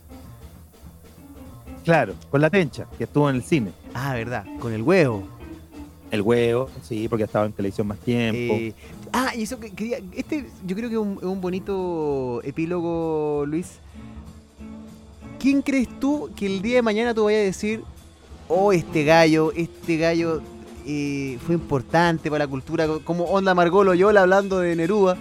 [1.84, 3.72] Claro, con la tencha, que estuvo en el cine.
[3.92, 5.24] Ah, verdad, con el huevo.
[6.10, 8.54] El huevo, sí, porque ha estado en televisión más tiempo.
[8.54, 8.72] Eh,
[9.12, 9.98] ah, y eso que quería.
[10.14, 13.80] Este, yo creo que es un, es un bonito epílogo, Luis.
[15.40, 17.82] ¿Quién crees tú que el día de mañana tú vayas a decir,
[18.48, 20.40] oh, este gallo, este gallo
[20.84, 25.16] fue importante para la cultura, como Onda Margot Loyola hablando de Neruda?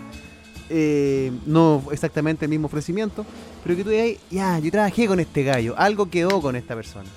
[0.70, 3.26] Eh, no exactamente el mismo ofrecimiento,
[3.64, 7.10] pero que tú digas, ya, yo trabajé con este gallo, algo quedó con esta persona.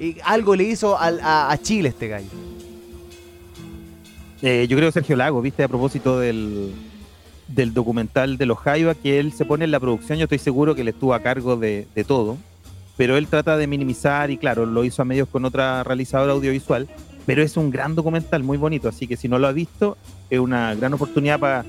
[0.00, 2.28] Y algo le hizo a, Chile este gallo.
[4.42, 6.72] Eh, yo creo Sergio Lago, viste, a propósito del,
[7.48, 10.74] del documental de los Jaiba, que él se pone en la producción, yo estoy seguro
[10.74, 12.38] que él estuvo a cargo de, de todo,
[12.96, 16.88] pero él trata de minimizar y claro, lo hizo a medios con otra realizadora audiovisual,
[17.28, 19.98] pero es un gran documental, muy bonito, así que si no lo ha visto,
[20.30, 21.64] es una gran oportunidad para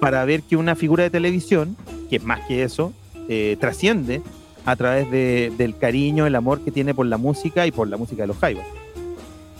[0.00, 1.76] para ver que una figura de televisión,
[2.08, 2.92] que más que eso,
[3.28, 4.22] eh, trasciende
[4.64, 7.96] a través de- del cariño, el amor que tiene por la música y por la
[7.96, 8.66] música de los Jaivas.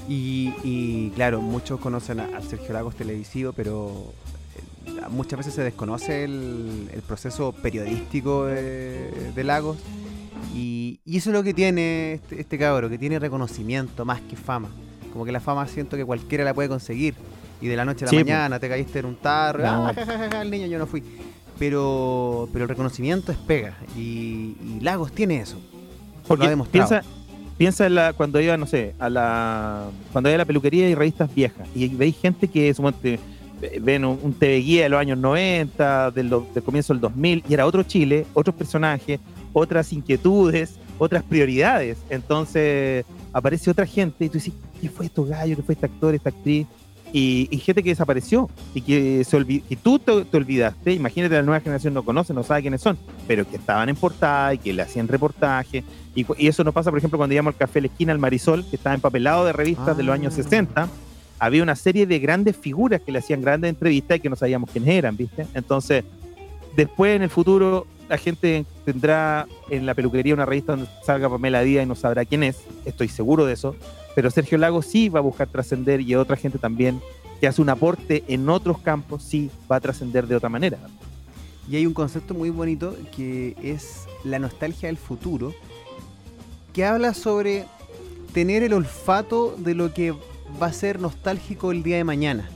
[0.09, 4.13] Y, y, claro, muchos conocen a, Sergio Lagos televisivo, pero
[4.87, 9.79] eh, muchas veces se desconoce el, proceso periodístico de, Lagos.
[10.55, 14.71] Y, eso es lo que tiene este, este que tiene reconocimiento más que fama.
[15.13, 17.15] Como que la fama siento que cualquiera la puede conseguir.
[17.61, 19.87] Y de la noche a la Sí, mañana te caíste en un tarro, No.
[19.89, 21.03] ah, el niño yo no fui.
[21.59, 23.77] Pero, pero el reconocimiento es pega.
[23.97, 25.59] Y, y Lagos tiene eso.
[26.27, 26.89] Porque Lo ha demostrado.
[26.89, 27.09] piensa,
[27.59, 30.95] piensa en la, cuando iba, no sé, a la cuando iba a la peluquería y
[30.95, 33.19] revistas viejas y veis gente que suponte,
[33.83, 37.53] ven un, un TV guía de los años 90, del, del comienzo del 2000 y
[37.53, 39.19] era otro Chile, otros personajes,
[39.53, 41.99] otras inquietudes, otras prioridades.
[42.11, 45.57] Entonces aparece otra gente y tú dices, ¿qué fue esto gallo?
[45.57, 46.67] ¿Qué fue este actor, esta actriz?
[47.13, 51.43] Y, y gente que desapareció y que se y tú te, te olvidaste, imagínate la
[51.43, 52.97] nueva generación no conoce, no sabe quiénes son,
[53.27, 55.83] pero que estaban en portada y que le hacían reportajes
[56.15, 58.77] y, eso nos pasa, por ejemplo, cuando íbamos al café La Esquina, al Marisol, que
[58.77, 60.37] estaba empapelado de revistas de los años Ah.
[60.37, 60.89] 60.
[61.39, 64.71] Había una serie de grandes figuras que le hacían grandes entrevistas y que no sabíamos
[64.71, 65.47] quiénes eran, ¿viste?
[65.55, 66.05] Entonces,
[66.77, 71.63] después en el futuro, la gente tendrá en la peluquería una revista donde salga Pamela
[71.63, 73.77] Díaz y no sabrá quién es, estoy seguro de eso.
[74.17, 77.01] Pero Sergio Lago sí va a buscar trascender y otra gente también
[77.41, 80.77] que hace un aporte en otros campos, sí va a trascender de otra manera.
[81.71, 85.55] Y hay un concepto muy bonito que es la nostalgia del futuro,
[86.73, 87.65] que habla sobre
[88.35, 90.11] tener el olfato de lo que
[90.61, 92.51] va a ser nostálgico el día de mañana.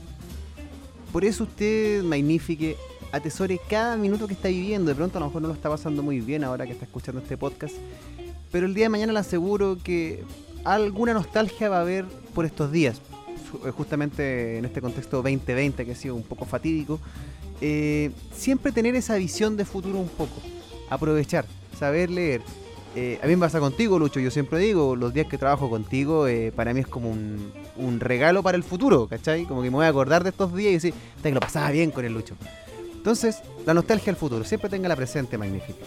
[1.13, 2.75] Por eso usted, Magnifique,
[3.15, 4.89] atesore cada minuto que está viviendo.
[4.89, 7.21] De pronto a lo mejor no lo está pasando muy bien ahora que está escuchando
[7.21, 7.75] este podcast,
[8.51, 10.23] pero el día de mañana le aseguro que
[10.63, 13.01] alguna nostalgia va a haber por estos días.
[13.51, 16.99] Ju- Justamente en este contexto 2020 que ha sido un poco fatídico,
[17.61, 20.41] eh, siempre tener esa visión de futuro un poco.
[20.89, 21.45] Aprovechar,
[21.79, 22.41] saber leer.
[22.97, 24.19] Eh, a mí me pasa contigo, Lucho.
[24.21, 28.41] Yo siempre digo, los días que trabajo contigo, eh, para mí es como un, regalo
[28.41, 29.43] para el futuro, ¿cachai?
[29.45, 31.71] Como que me voy a acordar de estos días y decir, "Puta, que lo pasaba
[31.71, 32.35] bien con el Lucho.
[33.05, 35.77] Entonces, la nostalgia del futuro, siempre tenga la presente, magnífica.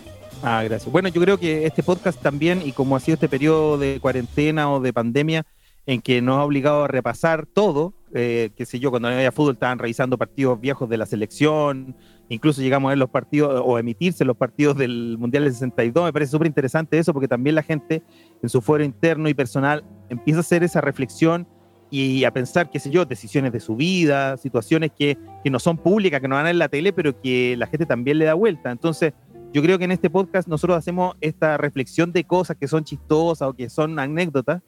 [0.41, 0.93] Ah, gracias.
[0.93, 4.71] Bueno, yo creo que este podcast también, y como ha sido este periodo de cuarentena
[4.71, 5.45] o de pandemia,
[5.85, 9.33] en que nos ha obligado a repasar todo, eh, qué sé yo, cuando no había
[9.33, 11.97] fútbol estaban revisando partidos viejos de la selección,
[12.29, 16.13] incluso llegamos a ver los partidos o emitirse los partidos del Mundial del 62, me
[16.13, 18.05] parece súper interesante eso, porque también la gente
[18.41, 21.49] en su fuero interno y personal empieza a hacer esa reflexión
[21.91, 25.79] y a pensar, qué sé yo, decisiones de su vida, situaciones que, que no son
[25.79, 28.71] públicas, que no van en la tele, pero que la gente también le da vuelta.
[28.71, 29.15] Entonces,
[29.53, 33.49] yo creo que en este podcast nosotros hacemos esta reflexión de cosas que son chistosas
[33.49, 34.63] o que son anécdotas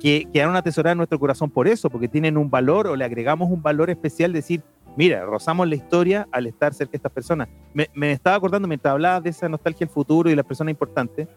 [0.00, 3.50] que quedaron atesoradas en nuestro corazón por eso, porque tienen un valor o le agregamos
[3.50, 4.62] un valor especial, decir,
[4.96, 7.48] mira, rozamos la historia al estar cerca de estas personas.
[7.72, 11.28] Me, me estaba acordando mientras hablabas de esa nostalgia del futuro y las personas importantes,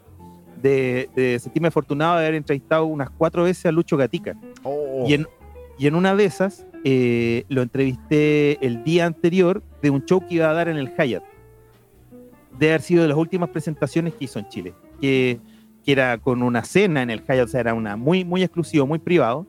[0.61, 4.35] de, de sentirme afortunado de haber entrevistado unas cuatro veces a Lucho Gatica.
[5.05, 5.27] Y en,
[5.77, 10.35] y en una de esas eh, lo entrevisté el día anterior de un show que
[10.35, 11.23] iba a dar en el Hyatt.
[12.57, 14.73] De haber sido de las últimas presentaciones que hizo en Chile.
[14.99, 15.39] Que,
[15.85, 18.87] que era con una cena en el Hyatt, o sea, era una muy, muy exclusivo,
[18.87, 19.45] muy privado.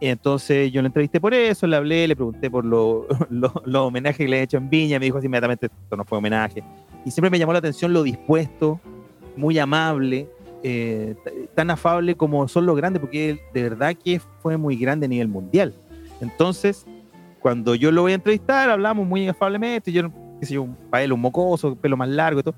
[0.00, 4.18] Entonces yo lo entrevisté por eso, le hablé, le pregunté por los lo, lo homenajes
[4.18, 6.62] que le he hecho en Viña, me dijo así inmediatamente, esto no fue homenaje.
[7.04, 8.80] Y siempre me llamó la atención lo dispuesto,
[9.36, 10.28] muy amable,
[10.62, 11.14] eh,
[11.54, 15.28] tan afable como son los grandes, porque de verdad que fue muy grande a nivel
[15.28, 15.74] mundial.
[16.20, 16.86] Entonces,
[17.40, 21.12] cuando yo lo voy a entrevistar, hablamos muy afablemente, yo, qué sé yo, para él
[21.12, 22.54] un mocoso, pelo más largo y todo.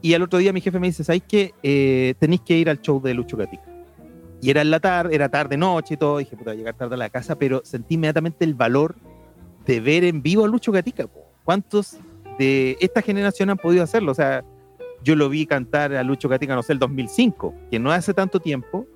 [0.00, 1.52] Y al otro día mi jefe me dice, ¿sabes qué?
[1.62, 3.64] Eh, tenéis que ir al show de Lucho Gatica.
[4.40, 6.18] Y era en la tarde, era tarde, noche y todo.
[6.18, 8.94] Dije, puta, voy a llegar tarde a la casa, pero sentí inmediatamente el valor
[9.66, 11.08] de ver en vivo a Lucho Gatica.
[11.44, 11.96] ¿Cuántos
[12.38, 14.12] de esta generación han podido hacerlo?
[14.12, 14.44] O sea,
[15.02, 18.40] yo lo vi cantar a Lucho Gatica, no sé, el 2005, que no hace tanto
[18.40, 18.86] tiempo.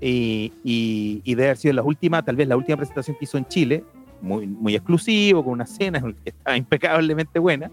[0.00, 3.38] Y, y, y debe haber sido la última, tal vez la última presentación que hizo
[3.38, 3.82] en Chile,
[4.20, 7.70] muy, muy exclusivo, con una cena que estaba impecablemente buena.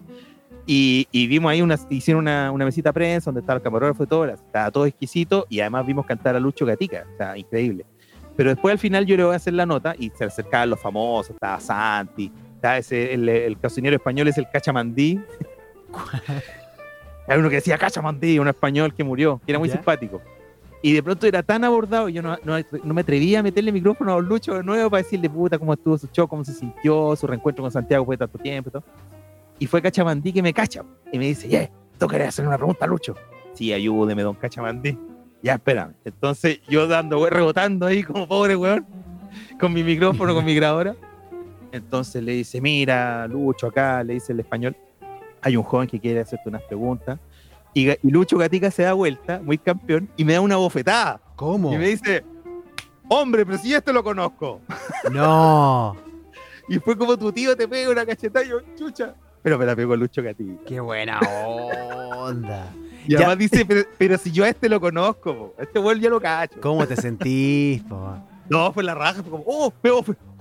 [0.65, 4.03] Y, y vimos ahí, una, hicieron una, una mesita de prensa donde estaba el camarógrafo
[4.03, 7.85] y todo, estaba todo exquisito y además vimos cantar a Lucho Gatica, o sea, increíble.
[8.37, 10.79] Pero después al final yo le voy a hacer la nota y se acercaban los
[10.79, 13.57] famosos, estaba Santi, estaba ese, el, el
[13.93, 15.19] español es el Cachamandí.
[17.27, 19.75] Hay uno que decía Cachamandí, un español que murió, que era muy ¿Ya?
[19.75, 20.21] simpático.
[20.81, 23.71] Y de pronto era tan abordado, y yo no, no, no me atrevía a meterle
[23.71, 26.53] micrófono a Don Lucho de nuevo para decirle, puta, cómo estuvo su show, cómo se
[26.53, 28.83] sintió, su reencuentro con Santiago fue tanto tiempo y todo.
[29.59, 32.83] Y fue Cachamandí que me cacha y me dice, yeah, ¿tú querés hacer una pregunta
[32.83, 33.15] a Lucho?
[33.53, 34.97] Sí, ayúdeme, don Cachamandí.
[35.41, 35.93] Ya, espérame.
[36.03, 38.85] Entonces yo dando, güey, rebotando ahí como pobre weón,
[39.59, 40.95] con mi micrófono, con mi grabadora.
[41.71, 44.75] Entonces le dice, mira, Lucho, acá, le dice el español,
[45.43, 47.19] hay un joven que quiere hacerte unas preguntas.
[47.73, 51.19] Y, Lucho Gatica se da vuelta, muy campeón, y me da una bofetada.
[51.35, 51.73] ¿Cómo?
[51.73, 52.23] Y me dice,
[53.09, 54.61] hombre, pero si ya este lo conozco.
[55.11, 55.95] No.
[56.69, 59.15] Y fue como tu tío te pega una cachetada y yo, chucha.
[59.41, 60.63] Pero me la pegó Lucho Gatica.
[60.65, 62.71] Qué buena onda.
[63.05, 63.17] Y Ya.
[63.17, 65.55] además dice, pero, pero si yo a este lo conozco, po.
[65.59, 66.61] este weón ya lo cacho.
[66.61, 68.15] ¿Cómo te sentís, po?
[68.49, 69.91] No, fue la raja, fue como, oh, me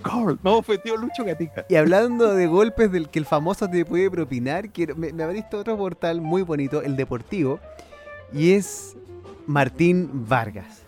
[0.03, 1.65] Carl, me bofeteó Lucho Gatica.
[1.69, 5.57] Y hablando de golpes del que el famoso te puede propinar, quiero, me, me abriste
[5.57, 7.61] otro portal muy bonito, el deportivo,
[8.33, 8.97] y es
[9.47, 10.83] Martín Vargas.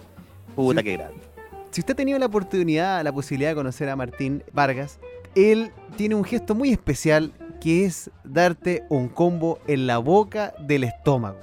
[0.55, 0.85] Puta Sí.
[0.85, 1.21] que grande.
[1.71, 5.01] Si usted ha tenido la oportunidad, la posibilidad de conocer a Martín Vargas,
[5.35, 10.85] él tiene un gesto muy especial que es darte un combo en la boca del
[10.85, 11.39] estómago.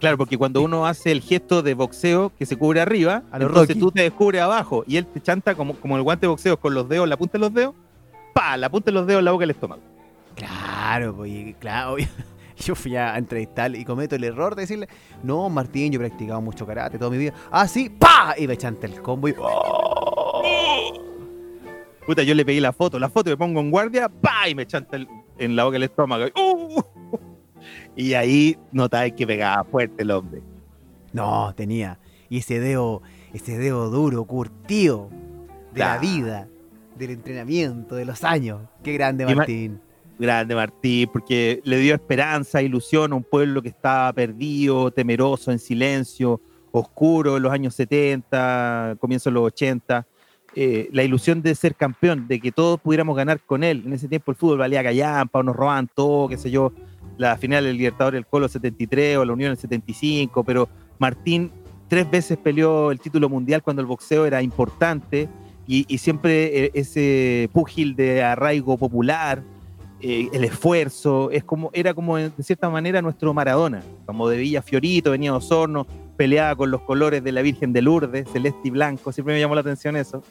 [0.00, 3.68] Claro, porque cuando uno hace el gesto de boxeo que se cubre arriba, A entonces
[3.70, 3.80] Rocky.
[3.80, 6.72] tú te descubres abajo y él te chanta como, como el guante de boxeo con
[6.74, 7.74] los dedos, la punta de los dedos,
[8.32, 9.82] pa, la punta de los dedos en la boca del estómago.
[10.36, 11.96] Claro, pues, claro.
[12.64, 14.88] Yo fui a entrevistarle y cometo el error de decirle,
[15.22, 17.32] no, Martín, yo he practicado mucho karate toda mi vida.
[17.52, 19.34] Ah, sí, pa, y me chanta el combo y...
[22.04, 24.66] Puta, yo le pegué la foto, la foto me pongo en guardia, pa, y me
[24.66, 25.06] chanta el-
[25.38, 26.24] en la boca del estómago.
[26.36, 26.82] ¡Uh!
[27.98, 30.40] Y ahí notáis que pegaba fuerte el hombre.
[31.12, 31.98] No, tenía.
[32.28, 33.02] Y ese dedo,
[33.34, 35.10] ese dedo duro, curtido
[35.74, 36.46] de la vida,
[36.96, 38.60] del entrenamiento, de los años.
[38.84, 39.80] Qué grande, Martín.
[40.16, 45.58] Grande Martín, porque le dio esperanza, ilusión a un pueblo que estaba perdido, temeroso, en
[45.58, 46.40] silencio,
[46.70, 50.06] oscuro en los años 70, comienzo de los 80.
[50.54, 53.82] Eh, la ilusión de ser campeón, de que todos pudiéramos ganar con él.
[53.84, 56.72] En ese tiempo el fútbol valía callampa, nos robaban todo, qué sé yo,
[57.18, 61.50] la final del Libertadores del Colo 73 o la Unión el 75, pero Martín
[61.88, 65.28] tres veces peleó el título mundial cuando el boxeo era importante
[65.66, 69.42] y, siempre eh, ese púgil de arraigo popular,
[70.00, 74.62] eh, el esfuerzo, es como, era como de cierta manera nuestro Maradona, como de Villa
[74.62, 79.12] Fiorito, venía Osorno, peleaba con los colores de la Virgen de Lourdes, celeste y blanco,
[79.12, 80.22] siempre me llamó la atención eso.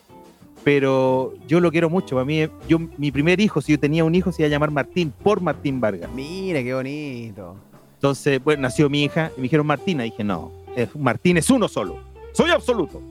[0.63, 4.13] Pero yo lo quiero mucho, para mí, yo, mi primer hijo, si yo tenía un
[4.15, 6.09] hijo, se iba a llamar Martín, por Martín Vargas.
[6.13, 7.55] Mira, qué bonito.
[7.95, 10.05] Entonces, bueno, nació mi hija y me dijeron Martina.
[10.05, 11.97] Y dije, no, es- Martín es uno solo.
[12.33, 13.01] Soy absoluto.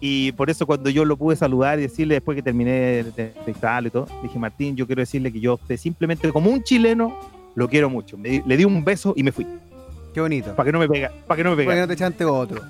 [0.00, 3.88] Y por eso cuando yo lo pude saludar y decirle después que terminé de entrevistarlo
[3.88, 7.18] y todo, dije, Martín, yo quiero decirle que yo usted simplemente como un chileno
[7.54, 8.16] lo quiero mucho.
[8.18, 9.46] Me le di un beso y me fui.
[10.12, 10.54] Qué bonito.
[10.54, 11.80] Para que no me pega, para que no me Para que pega.
[11.82, 12.60] no te chante otro.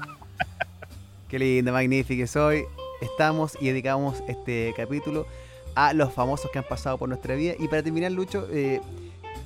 [1.29, 2.63] Qué linda, magnífica soy.
[3.01, 5.27] Estamos y dedicamos este capítulo
[5.75, 7.55] a los famosos que han pasado por nuestra vida.
[7.59, 8.81] Y para terminar, Lucho, eh,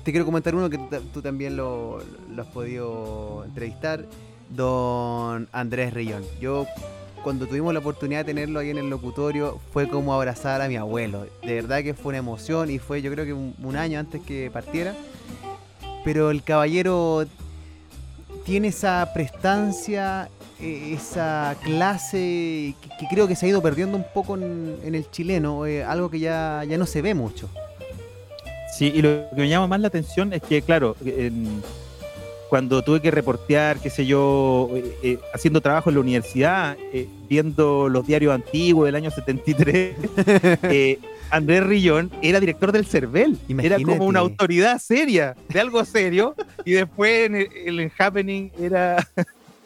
[0.03, 1.99] te quiero comentar uno que tú, ta- tú también lo,
[2.37, 4.05] has podido entrevistar,
[4.49, 6.23] don Andrés Rillón.
[6.39, 6.65] Yo,
[7.23, 10.77] cuando tuvimos la oportunidad de tenerlo ahí en el locutorio, fue como abrazar a mi
[10.77, 11.27] abuelo.
[11.43, 14.49] De verdad que fue una emoción y fue yo creo que un, año antes que
[14.49, 14.95] partiera.
[16.03, 17.25] Pero el caballero
[18.45, 20.29] tiene esa prestancia
[20.61, 25.09] esa clase que, que creo que se ha ido perdiendo un poco en, en el
[25.09, 27.49] chileno, eh, algo que ya, ya no se ve mucho.
[28.77, 31.61] Sí, y lo que me llama más la atención es que, claro, en-
[32.49, 37.07] cuando tuve que reportear, qué sé yo, eh, eh, haciendo trabajo en la universidad, eh,
[37.29, 39.95] viendo los diarios antiguos del año 73,
[40.63, 40.99] eh,
[41.29, 43.37] Andrés Rillón era director del CERVEL.
[43.61, 46.35] Era como una autoridad seria, de algo serio,
[46.65, 49.07] y después en el, en el Happening era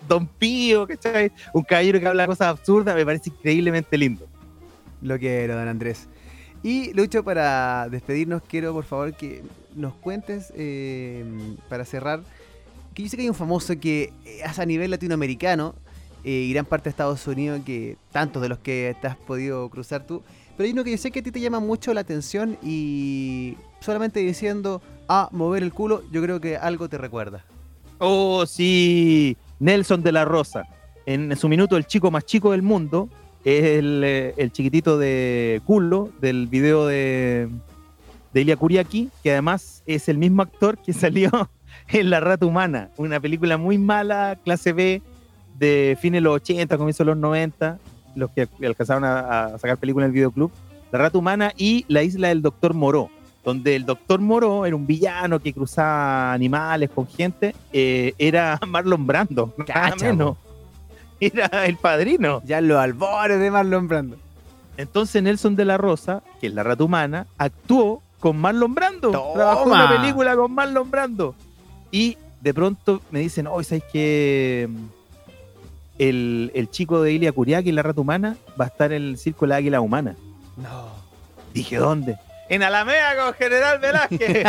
[0.08, 1.32] Don Pío, ¿cachai?
[1.54, 4.28] Un caballero que habla cosas absurdas, me parece increíblemente lindo.
[5.02, 6.08] Lo quiero, don Andrés.
[6.64, 9.44] Y Lucho, para despedirnos, quiero por favor que
[9.76, 11.24] nos cuentes, eh,
[11.70, 12.24] para cerrar,
[12.94, 15.76] que yo sé que hay un famoso que es a nivel latinoamericano
[16.24, 19.70] eh, y gran parte de Estados Unidos, que tantos de los que te has podido
[19.70, 20.24] cruzar tú,
[20.58, 23.58] pero hay uno que yo sé que a ti te llama mucho la atención y
[23.82, 27.46] solamente diciendo, ah, mover el culo, yo creo que algo te recuerda.
[28.00, 30.68] Oh, sí, Nelson de la Rosa.
[31.06, 33.10] En su minuto, el chico más chico del mundo
[33.44, 37.48] es el, eh, chiquitito de culo del video de,
[38.34, 41.50] de Ilia Kuriaki, que además es el mismo actor que salió
[41.90, 45.02] en La Rata Humana, una película muy mala, clase B,
[45.60, 47.80] de fines de los 80, comienzos de los 90,
[48.16, 50.52] los que alcanzaron a, a sacar película en el videoclub.
[50.92, 53.10] La Rata Humana y La Isla del Doctor Moró,
[53.46, 59.06] donde el Doctor Moró era un villano que cruzaba animales con gente, eh, era Marlon
[59.06, 60.38] Brando, nada Cacha, menos.
[61.20, 62.42] Era el padrino.
[62.44, 64.18] Ya en los albores de Marlon Brando.
[64.76, 69.12] Entonces Nelson de la Rosa, que es la rata humana, actuó con Marlon Brando.
[69.12, 69.34] Toma.
[69.34, 71.36] Trabajó una película con Marlon Brando.
[71.92, 74.68] Y de pronto me dicen, hoy ¿sabes que
[76.00, 79.46] el, el chico de Ilia Kuriaki, la rata humana, va a estar en el circo
[79.46, 80.16] de la águila humana?
[80.58, 80.88] No.
[81.54, 82.18] Dije, ¿dónde?
[82.50, 84.46] En Alameda con General Velázquez.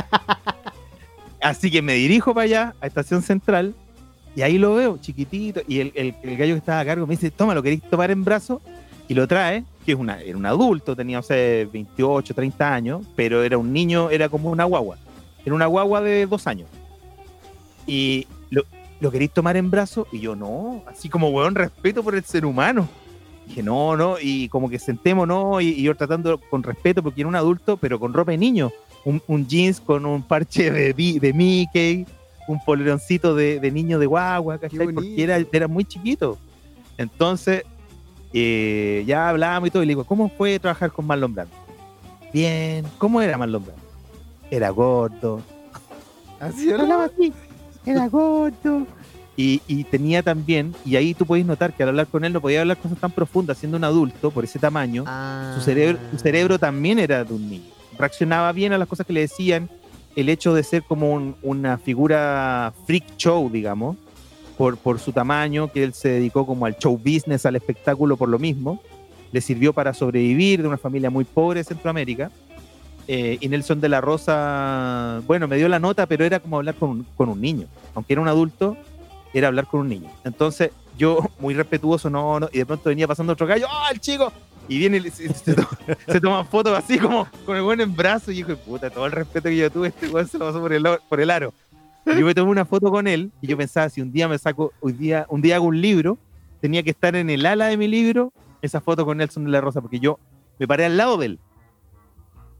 [1.40, 3.74] Así que me dirijo para allá, a Estación Central,
[4.34, 7.30] y ahí lo veo, chiquitito, y el, el- gallo que estaba a cargo me dice,
[7.30, 8.60] toma, ¿lo queréis tomar en brazo?
[9.08, 13.06] Y lo trae, que es una, era un adulto, tenía, no sé, 28, 30 años,
[13.14, 14.96] pero era un niño, era como una guagua.
[15.44, 16.68] Era una guagua de dos años.
[17.86, 18.64] Y lo,
[19.00, 20.08] ¿lo queréis tomar en brazo?
[20.10, 22.88] Y yo, no, así como, weón, respeto por el ser humano.
[23.46, 27.28] Dije, no, no, y como que sentémonos, y, y yo tratando con respeto, porque era
[27.28, 28.72] un adulto, pero con ropa de niño.
[29.04, 32.06] Un, un jeans con un parche de, de Mickey,
[32.48, 34.58] un poleroncito de, de niño de guagua.
[34.58, 36.38] Porque era, era muy chiquito.
[36.98, 37.62] Entonces,
[38.32, 41.54] eh, ya hablábamos y todo, y le digo, ¿cómo fue trabajar con Marlon Brando?
[42.32, 43.82] Bien, ¿cómo era Marlon Brando?
[44.50, 45.40] Era gordo,
[46.38, 47.32] Así hablaba así,
[47.84, 48.86] era gordo.
[49.36, 52.40] Y, y tenía también, y ahí tú podéis notar que al hablar con él no
[52.40, 55.52] podía hablar cosas tan profundas, siendo un adulto por ese tamaño, Ah.
[55.54, 57.70] su cerebro, su cerebro también era de un niño.
[57.98, 59.68] Reaccionaba bien a las cosas que le decían.
[60.14, 63.96] El hecho de ser como un- una figura freak show, digamos,
[64.56, 68.30] por, por su tamaño, que él se dedicó como al show business, al espectáculo por
[68.30, 68.80] lo mismo,
[69.32, 72.30] le sirvió para sobrevivir de una familia muy pobre de Centroamérica.
[73.08, 76.74] Eh, y Nelson de la Rosa, bueno, me dio la nota, pero era como hablar
[76.76, 77.66] con, con un niño.
[77.94, 78.76] Aunque era un adulto,
[79.38, 80.10] era hablar con un niño.
[80.24, 84.00] Entonces, yo, muy respetuoso, no, no, y de pronto venía pasando otro gallo, ¡ah, el
[84.00, 84.32] chico!
[84.68, 85.68] Y viene se, se to-
[86.08, 88.32] se toman fotos así como con el buen en brazo.
[88.32, 90.72] Y dije, puta, todo el respeto que yo tuve, este weón se lo pasó por
[90.72, 91.52] el, por el aro.
[92.04, 94.38] Y yo me tomé una foto con él y yo pensaba, si un día me
[94.38, 96.18] saco, hoy día, un día hago un libro,
[96.60, 98.32] tenía que estar en el ala de mi libro
[98.62, 100.18] esa foto con Nelson de la Rosa, porque yo
[100.58, 101.38] me paré al lado de él.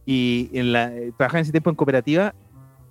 [0.04, 2.34] Y en la, eh, trabajaba en ese tiempo en cooperativa,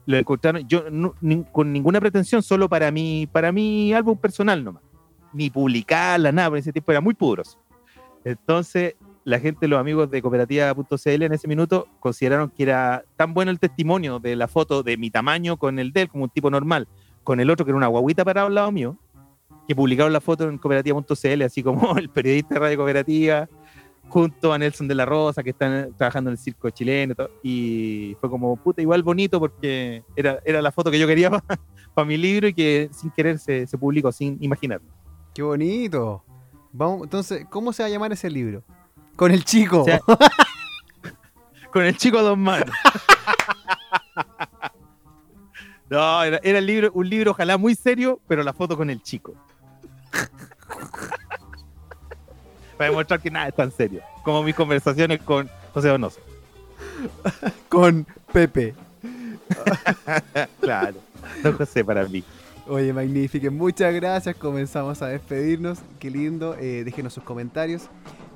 [0.05, 4.63] lo encontraron, yo no- ni- con ninguna pretensión, solo para mi, para mi álbum personal
[4.63, 4.83] nomás.
[5.33, 7.57] Ni publicarla, nada, en ese tiempo era muy pudroso.
[8.23, 13.51] Entonces, la gente, los amigos de cooperativa.cl en ese minuto consideraron que era tan bueno
[13.51, 16.49] el testimonio de la foto de mi tamaño con el de él, como un tipo
[16.49, 16.87] normal,
[17.23, 18.97] con el otro que era una guaguita parado al lado mío,
[19.67, 23.49] que publicaron la foto en cooperativa.cl, así como el periodista de Radio Cooperativa,
[24.09, 27.31] junto a Nelson de la Rosa, que están trabajando en el circo chileno, y todo,
[27.43, 31.29] y fue como, puta, igual bonito, porque era, era la foto que yo quería
[31.93, 34.81] para mi libro y que sin querer se, se publicó, sin imaginar.
[35.33, 36.23] Qué bonito.
[36.71, 38.63] Vamos, entonces, ¿cómo se va a llamar ese libro?
[39.15, 39.81] Con el chico.
[39.81, 39.99] O sea,
[41.71, 42.69] con el chico a dos manos.
[45.87, 49.03] No, era, era el libro, un libro ojalá muy serio, pero la foto con el
[49.03, 49.35] chico.
[52.77, 54.01] Para demostrar que nada es tan serio.
[54.23, 56.19] Como mis conversaciones con José Donoso.
[57.69, 58.73] Con Pepe.
[60.59, 60.97] Claro.
[61.43, 62.23] Don José para mí.
[62.67, 63.51] Oye, magnífico.
[63.51, 64.35] Muchas gracias.
[64.35, 65.79] Comenzamos a despedirnos.
[65.99, 66.55] Qué lindo.
[66.59, 67.83] Eh, déjenos sus comentarios.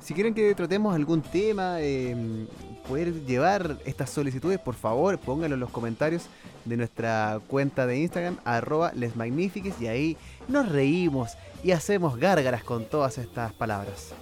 [0.00, 2.46] Si quieren que tratemos algún tema, eh,
[2.88, 6.26] poder llevar estas solicitudes, por favor, pónganlo en los comentarios
[6.64, 10.16] de nuestra cuenta de Instagram, arroba lesmagnifiques, y ahí
[10.48, 11.32] nos reímos
[11.62, 14.12] y hacemos gárgaras con todas estas palabras.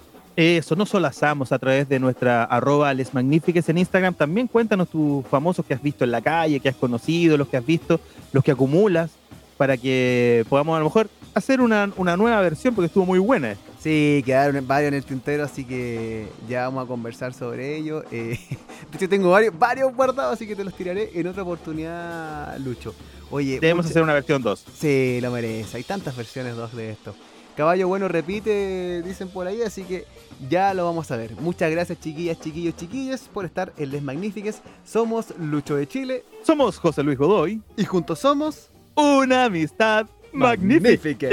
[0.41, 4.13] Eso, no solazamos a través de nuestra arroba Les Magnifiques en Instagram.
[4.13, 7.57] También cuéntanos tus famosos que has visto en la calle, que has conocido, los que
[7.57, 7.99] has visto,
[8.31, 9.11] los que acumulas,
[9.57, 13.51] para que podamos a lo mejor hacer una, una nueva versión, porque estuvo muy buena.
[13.51, 13.63] esta.
[13.81, 18.05] Sí, quedaron varios en el tintero, así que ya vamos a conversar sobre ello.
[18.09, 18.39] Eh,
[18.91, 22.95] de hecho, tengo varios, varios guardados, así que te los tiraré en otra oportunidad, Lucho.
[23.29, 24.65] Oye, Debemos mucha- hacer una versión 2.
[24.73, 25.75] Sí, lo merece.
[25.75, 27.13] Hay tantas versiones dos de esto.
[27.59, 30.05] Caballo bueno repite, dicen por ahí, así que
[30.49, 31.35] ya lo vamos a ver.
[31.41, 34.61] Muchas gracias, chiquillas, chiquillos, chiquillas, por estar en Les Magnifiques.
[34.85, 38.69] Somos Lucho de Chile Somos José Luis Godoy, y juntos somos.
[38.95, 40.07] una amistad.
[40.31, 41.27] Magnífica.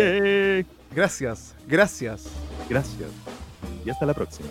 [0.92, 2.24] Gracias, gracias.
[2.68, 3.08] Gracias.
[3.84, 4.48] Y hasta la próxima.